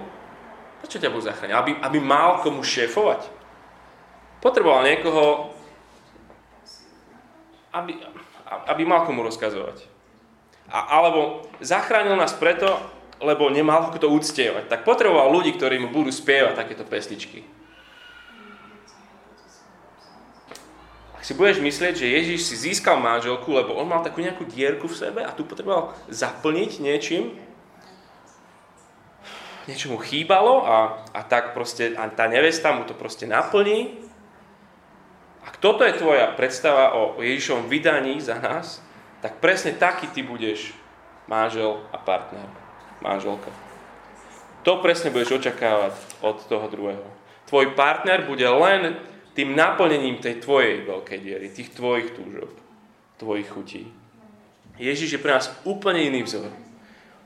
prečo 0.80 0.98
ťa 0.98 1.12
Boh 1.12 1.20
zachránil? 1.20 1.60
Aby, 1.60 1.72
aby 1.84 2.00
mal 2.00 2.40
komu 2.40 2.64
šéfovať? 2.64 3.28
Potreboval 4.40 4.88
niekoho, 4.88 5.52
aby, 7.76 8.00
aby 8.72 8.84
mal 8.88 9.04
komu 9.04 9.28
rozkazovať. 9.28 9.84
A, 10.72 11.04
alebo 11.04 11.44
zachránil 11.60 12.16
nás 12.16 12.32
preto, 12.32 12.80
lebo 13.20 13.52
nemal 13.52 13.92
kto 13.92 14.08
uctievať. 14.08 14.72
Tak 14.72 14.88
potreboval 14.88 15.28
ľudí, 15.36 15.52
ktorí 15.60 15.84
mu 15.84 15.92
budú 15.92 16.16
spievať 16.16 16.56
takéto 16.56 16.88
pesničky. 16.88 17.44
Si 21.26 21.34
budeš 21.34 21.58
myslieť, 21.58 22.06
že 22.06 22.14
Ježiš 22.22 22.46
si 22.46 22.56
získal 22.70 23.02
manželku, 23.02 23.50
lebo 23.50 23.74
on 23.74 23.90
mal 23.90 24.06
takú 24.06 24.22
nejakú 24.22 24.46
dierku 24.46 24.86
v 24.86 24.94
sebe 24.94 25.26
a 25.26 25.34
tu 25.34 25.42
potreboval 25.42 25.98
zaplniť 26.06 26.78
niečím, 26.78 27.34
niečo 29.66 29.90
mu 29.90 29.98
chýbalo 29.98 30.62
a, 30.70 31.02
a 31.10 31.26
tak 31.26 31.58
proste 31.58 31.98
a 31.98 32.06
tá 32.14 32.30
nevesta 32.30 32.70
mu 32.78 32.86
to 32.86 32.94
proste 32.94 33.26
naplní. 33.26 34.06
Ak 35.42 35.58
toto 35.58 35.82
je 35.82 35.98
tvoja 35.98 36.30
predstava 36.38 36.94
o 36.94 37.18
Ježišovom 37.18 37.74
vydaní 37.74 38.22
za 38.22 38.38
nás, 38.38 38.86
tak 39.26 39.42
presne 39.42 39.74
taký 39.74 40.14
ty 40.14 40.22
budeš 40.22 40.78
manžel 41.26 41.82
a 41.90 41.98
partner 41.98 42.46
manželka. 43.02 43.50
To 44.62 44.78
presne 44.78 45.10
budeš 45.10 45.42
očakávať 45.42 45.98
od 46.22 46.38
toho 46.46 46.70
druhého. 46.70 47.10
Tvoj 47.50 47.74
partner 47.74 48.22
bude 48.30 48.46
len 48.46 48.98
tým 49.36 49.52
naplnením 49.52 50.24
tej 50.24 50.40
tvojej 50.40 50.88
veľkej 50.88 51.20
diery, 51.20 51.52
tých 51.52 51.76
tvojich 51.76 52.16
túžob, 52.16 52.56
tvojich 53.20 53.52
chutí. 53.52 53.84
Ježiš 54.80 55.20
je 55.20 55.24
pre 55.24 55.36
nás 55.36 55.52
úplne 55.68 56.08
iný 56.08 56.24
vzor. 56.24 56.52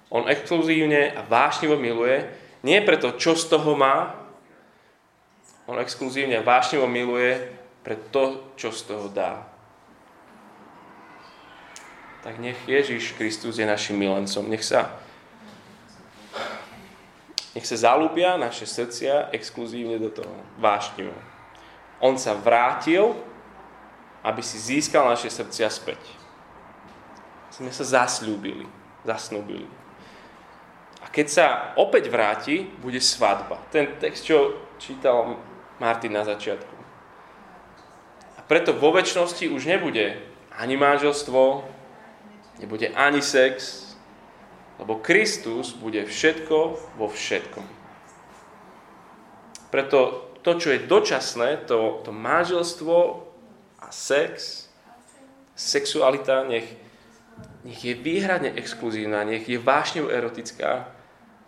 On 0.09 0.25
exkluzívne 0.25 1.13
a 1.13 1.21
vášnivo 1.21 1.77
miluje, 1.77 2.25
nie 2.65 2.81
preto, 2.81 3.13
čo 3.13 3.37
z 3.37 3.45
toho 3.45 3.77
má, 3.77 4.17
on 5.69 5.77
exkluzívne 5.77 6.41
a 6.41 6.45
vášnivo 6.45 6.89
miluje 6.89 7.37
pre 7.85 7.93
to, 8.09 8.53
čo 8.57 8.73
z 8.73 8.81
toho 8.89 9.05
dá. 9.05 9.45
Tak 12.25 12.41
nech 12.41 12.57
Ježiš 12.65 13.13
Kristus 13.15 13.61
je 13.61 13.69
našim 13.69 13.95
milencom. 13.95 14.49
Nech 14.49 14.65
sa 14.65 14.97
nech 17.53 17.65
sa 17.65 17.77
zalúbia 17.77 18.37
naše 18.37 18.65
srdcia 18.65 19.33
exkluzívne 19.33 19.97
do 19.97 20.09
toho 20.13 20.33
vášnivo. 20.57 21.15
On 21.99 22.15
sa 22.15 22.35
vrátil, 22.35 23.15
aby 24.23 24.39
si 24.43 24.59
získal 24.59 25.07
naše 25.07 25.27
srdcia 25.31 25.67
späť. 25.71 25.99
Sme 27.51 27.71
sa 27.71 27.83
zasľúbili, 27.83 28.67
zasnúbili. 29.03 29.67
A 30.99 31.07
keď 31.07 31.27
sa 31.27 31.45
opäť 31.79 32.11
vráti, 32.11 32.67
bude 32.79 32.99
svadba. 32.99 33.59
Ten 33.71 33.99
text, 33.99 34.27
čo 34.27 34.59
čítal 34.79 35.39
Martin 35.79 36.15
na 36.15 36.23
začiatku. 36.27 36.75
A 38.35 38.39
preto 38.43 38.75
vo 38.75 38.91
väčšnosti 38.95 39.47
už 39.47 39.67
nebude 39.67 40.19
ani 40.55 40.75
manželstvo, 40.75 41.63
nebude 42.59 42.91
ani 42.95 43.23
sex, 43.23 43.87
lebo 44.79 44.99
Kristus 44.99 45.75
bude 45.75 46.03
všetko 46.07 46.57
vo 46.95 47.07
všetkom. 47.11 47.63
Preto 49.71 50.28
to, 50.49 50.57
čo 50.57 50.69
je 50.73 50.89
dočasné, 50.89 51.69
to, 51.69 52.01
to 52.01 52.09
manželstvo 52.09 53.21
a 53.77 53.93
sex, 53.93 54.65
sexualita, 55.53 56.41
nech, 56.41 56.65
nech 57.61 57.77
je 57.85 57.93
výhradne 57.93 58.49
exkluzívna, 58.57 59.21
nech 59.21 59.45
je 59.45 59.61
vášňou 59.61 60.09
erotická, 60.09 60.89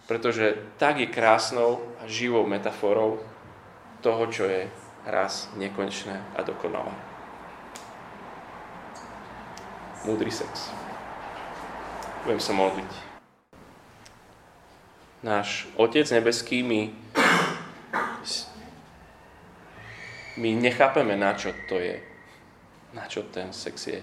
pretože 0.06 0.54
tak 0.78 1.02
je 1.02 1.10
krásnou 1.10 1.82
a 1.97 2.06
živou 2.06 2.45
metaforou 2.45 3.18
toho, 4.06 4.30
čo 4.30 4.45
je 4.45 4.70
raz 5.10 5.49
nekonečné 5.58 6.22
a 6.38 6.45
dokonalé. 6.45 6.93
Múdry 10.06 10.30
sex. 10.30 10.70
Budem 12.22 12.38
sa 12.38 12.54
modliť 12.54 13.10
náš 15.22 15.70
Otec 15.78 16.06
nebeský, 16.10 16.66
my, 16.66 16.89
my 20.38 20.49
nechápeme, 20.55 21.17
na 21.17 21.36
čo 21.36 21.51
to 21.67 21.79
je. 21.79 21.99
Na 22.91 23.07
čo 23.07 23.23
ten 23.23 23.55
sex 23.55 23.88
je. 23.88 24.01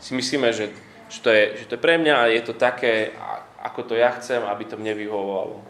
Si 0.00 0.14
myslíme, 0.14 0.52
že, 0.52 0.70
že, 1.08 1.18
to, 1.20 1.28
je, 1.32 1.42
že 1.60 1.64
to 1.68 1.74
je 1.76 1.84
pre 1.84 1.96
mňa 1.98 2.14
a 2.14 2.30
je 2.30 2.42
to 2.44 2.54
také, 2.54 3.12
ako 3.60 3.92
to 3.92 3.94
ja 3.96 4.12
chcem, 4.20 4.44
aby 4.44 4.64
to 4.64 4.76
mne 4.76 4.94
vyhovovalo. 4.94 5.64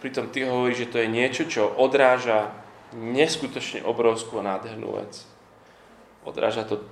Pritom 0.00 0.28
ty 0.28 0.44
hovoríš, 0.44 0.88
že 0.88 0.92
to 0.92 0.98
je 1.00 1.08
niečo, 1.08 1.44
čo 1.48 1.68
odráža 1.68 2.52
neskutočne 2.96 3.84
obrovskú 3.84 4.40
a 4.40 4.46
nádhernú 4.46 4.96
vec. 4.96 5.24
Odráža 6.24 6.68
to 6.68 6.84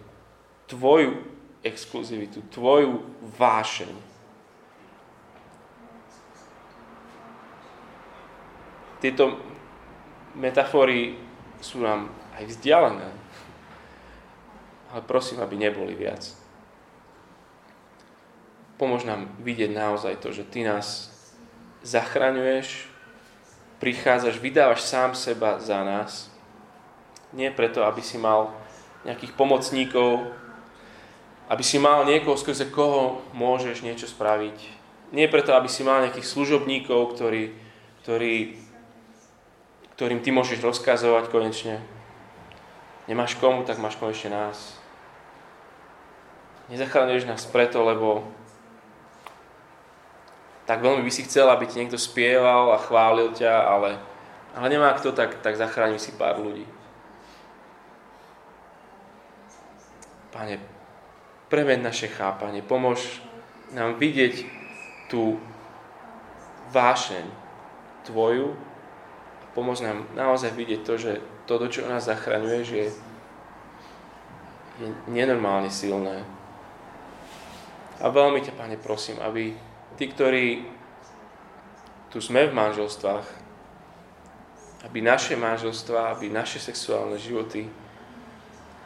tvoju 0.68 1.20
exkluzivitu, 1.64 2.44
tvoju 2.52 3.02
vášeň 3.36 4.14
tieto 9.04 9.36
metafory 10.34 11.18
sú 11.62 11.80
nám 11.80 12.10
aj 12.36 12.44
vzdialené. 12.50 13.08
Ale 14.94 15.00
prosím, 15.02 15.42
aby 15.42 15.58
neboli 15.58 15.94
viac. 15.94 16.22
Pomôž 18.78 19.06
nám 19.06 19.30
vidieť 19.42 19.70
naozaj 19.70 20.18
to, 20.18 20.34
že 20.34 20.46
Ty 20.46 20.74
nás 20.74 21.10
zachraňuješ, 21.86 22.90
prichádzaš, 23.78 24.38
vydávaš 24.38 24.82
sám 24.82 25.14
seba 25.14 25.58
za 25.58 25.82
nás. 25.82 26.30
Nie 27.34 27.50
preto, 27.50 27.82
aby 27.86 28.02
si 28.02 28.18
mal 28.18 28.54
nejakých 29.02 29.34
pomocníkov, 29.34 30.30
aby 31.50 31.62
si 31.62 31.76
mal 31.76 32.08
niekoho, 32.08 32.38
skrze 32.40 32.72
koho 32.72 33.20
môžeš 33.36 33.84
niečo 33.84 34.08
spraviť. 34.08 34.56
Nie 35.12 35.28
preto, 35.28 35.52
aby 35.52 35.68
si 35.68 35.84
mal 35.84 36.02
nejakých 36.02 36.26
služobníkov, 36.26 37.14
ktorí, 37.14 37.52
ktorí 38.02 38.63
ktorým 39.94 40.20
ty 40.20 40.34
môžeš 40.34 40.58
rozkazovať 40.58 41.30
konečne. 41.30 41.78
Nemáš 43.06 43.38
komu, 43.38 43.62
tak 43.62 43.78
máš 43.78 43.94
konečne 43.94 44.34
nás. 44.34 44.74
Nezachraňuješ 46.66 47.28
nás 47.30 47.46
preto, 47.46 47.84
lebo 47.84 48.26
tak 50.64 50.80
veľmi 50.80 51.04
by 51.04 51.12
si 51.12 51.28
chcel, 51.28 51.46
aby 51.52 51.68
ti 51.68 51.76
niekto 51.76 52.00
spieval 52.00 52.72
a 52.72 52.80
chválil 52.80 53.36
ťa, 53.36 53.52
ale, 53.52 54.00
ale 54.56 54.66
nemá 54.72 54.96
kto, 54.96 55.12
tak, 55.12 55.44
tak 55.44 55.60
zachráni 55.60 56.00
si 56.00 56.16
pár 56.16 56.40
ľudí. 56.40 56.64
Pane, 60.32 60.58
premen 61.52 61.84
naše 61.84 62.08
chápanie, 62.10 62.64
pomôž 62.64 63.20
nám 63.70 64.00
vidieť 64.00 64.42
tú 65.12 65.38
vášeň 66.72 67.28
Tvoju 68.08 68.73
Pomôž 69.54 69.86
nám 69.86 70.02
naozaj 70.18 70.50
vidieť 70.50 70.80
to, 70.82 70.94
že 70.98 71.12
to, 71.46 71.54
do 71.62 71.70
čo 71.70 71.86
nás 71.86 72.10
zachraňuješ, 72.10 72.68
je, 72.74 72.86
je 74.82 74.88
nenormálne 75.06 75.70
silné. 75.70 76.26
A 78.02 78.10
veľmi 78.10 78.42
ťa, 78.42 78.58
Pane, 78.58 78.74
prosím, 78.76 79.22
aby 79.22 79.54
tí, 79.94 80.10
ktorí 80.10 80.66
tu 82.10 82.18
sme 82.18 82.50
v 82.50 82.56
manželstvách, 82.58 83.26
aby 84.84 84.98
naše 85.00 85.38
manželstva, 85.38 86.12
aby 86.12 86.28
naše 86.28 86.58
sexuálne 86.60 87.16
životy 87.16 87.64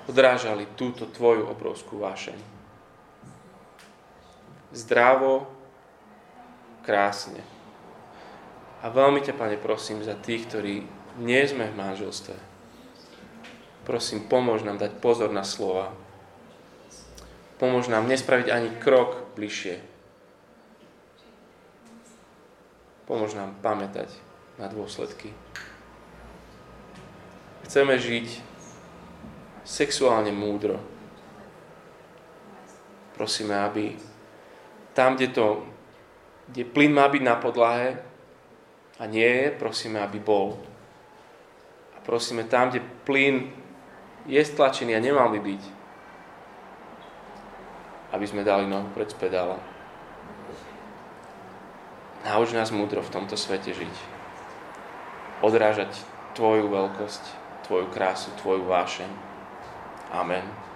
odrážali 0.09 0.69
túto 0.79 1.09
Tvoju 1.09 1.49
obrovskú 1.49 2.01
vášeň. 2.01 2.39
Zdravo, 4.73 5.49
krásne. 6.85 7.58
A 8.79 8.87
veľmi 8.95 9.19
ťa, 9.19 9.35
Pane, 9.35 9.59
prosím 9.59 10.07
za 10.07 10.15
tých, 10.15 10.47
ktorí 10.47 10.87
nie 11.19 11.43
sme 11.51 11.67
v 11.67 11.79
manželstve. 11.79 12.35
Prosím, 13.83 14.31
pomôž 14.31 14.63
nám 14.63 14.79
dať 14.79 15.03
pozor 15.03 15.35
na 15.35 15.43
slova. 15.43 15.91
Pomôž 17.59 17.91
nám 17.91 18.07
nespraviť 18.07 18.55
ani 18.55 18.71
krok 18.79 19.35
bližšie. 19.35 19.83
Pomôž 23.11 23.35
nám 23.35 23.59
pamätať 23.65 24.13
na 24.63 24.71
dôsledky. 24.71 25.35
Chceme 27.67 27.99
žiť 27.99 28.45
sexuálne 29.67 30.31
múdro. 30.31 30.79
Prosíme, 33.19 33.59
aby 33.59 33.99
tam, 34.95 35.19
kde, 35.19 35.35
to, 35.35 35.67
kde 36.53 36.63
plyn 36.63 36.95
má 36.95 37.11
byť 37.11 37.23
na 37.27 37.35
podlahe, 37.35 38.08
a 38.99 39.07
nie 39.07 39.27
je, 39.27 39.47
prosíme, 39.55 40.03
aby 40.03 40.19
bol. 40.19 40.59
A 41.95 41.99
prosíme, 42.03 42.45
tam, 42.45 42.71
kde 42.71 42.83
plyn 43.07 43.51
je 44.27 44.43
stlačený 44.43 44.99
a 44.99 45.01
nemal 45.01 45.31
by 45.31 45.41
byť, 45.41 45.63
aby 48.13 48.25
sme 48.27 48.43
dali 48.43 48.67
nohu 48.67 48.91
pred 48.93 49.09
spedála. 49.09 49.57
Nauč 52.27 52.53
nás 52.53 52.75
múdro 52.75 53.01
v 53.01 53.15
tomto 53.15 53.39
svete 53.39 53.71
žiť. 53.73 53.97
Odrážať 55.41 55.95
Tvoju 56.35 56.67
veľkosť, 56.67 57.25
Tvoju 57.71 57.87
krásu, 57.95 58.35
Tvoju 58.43 58.67
vášeň. 58.67 59.11
Amen. 60.11 60.68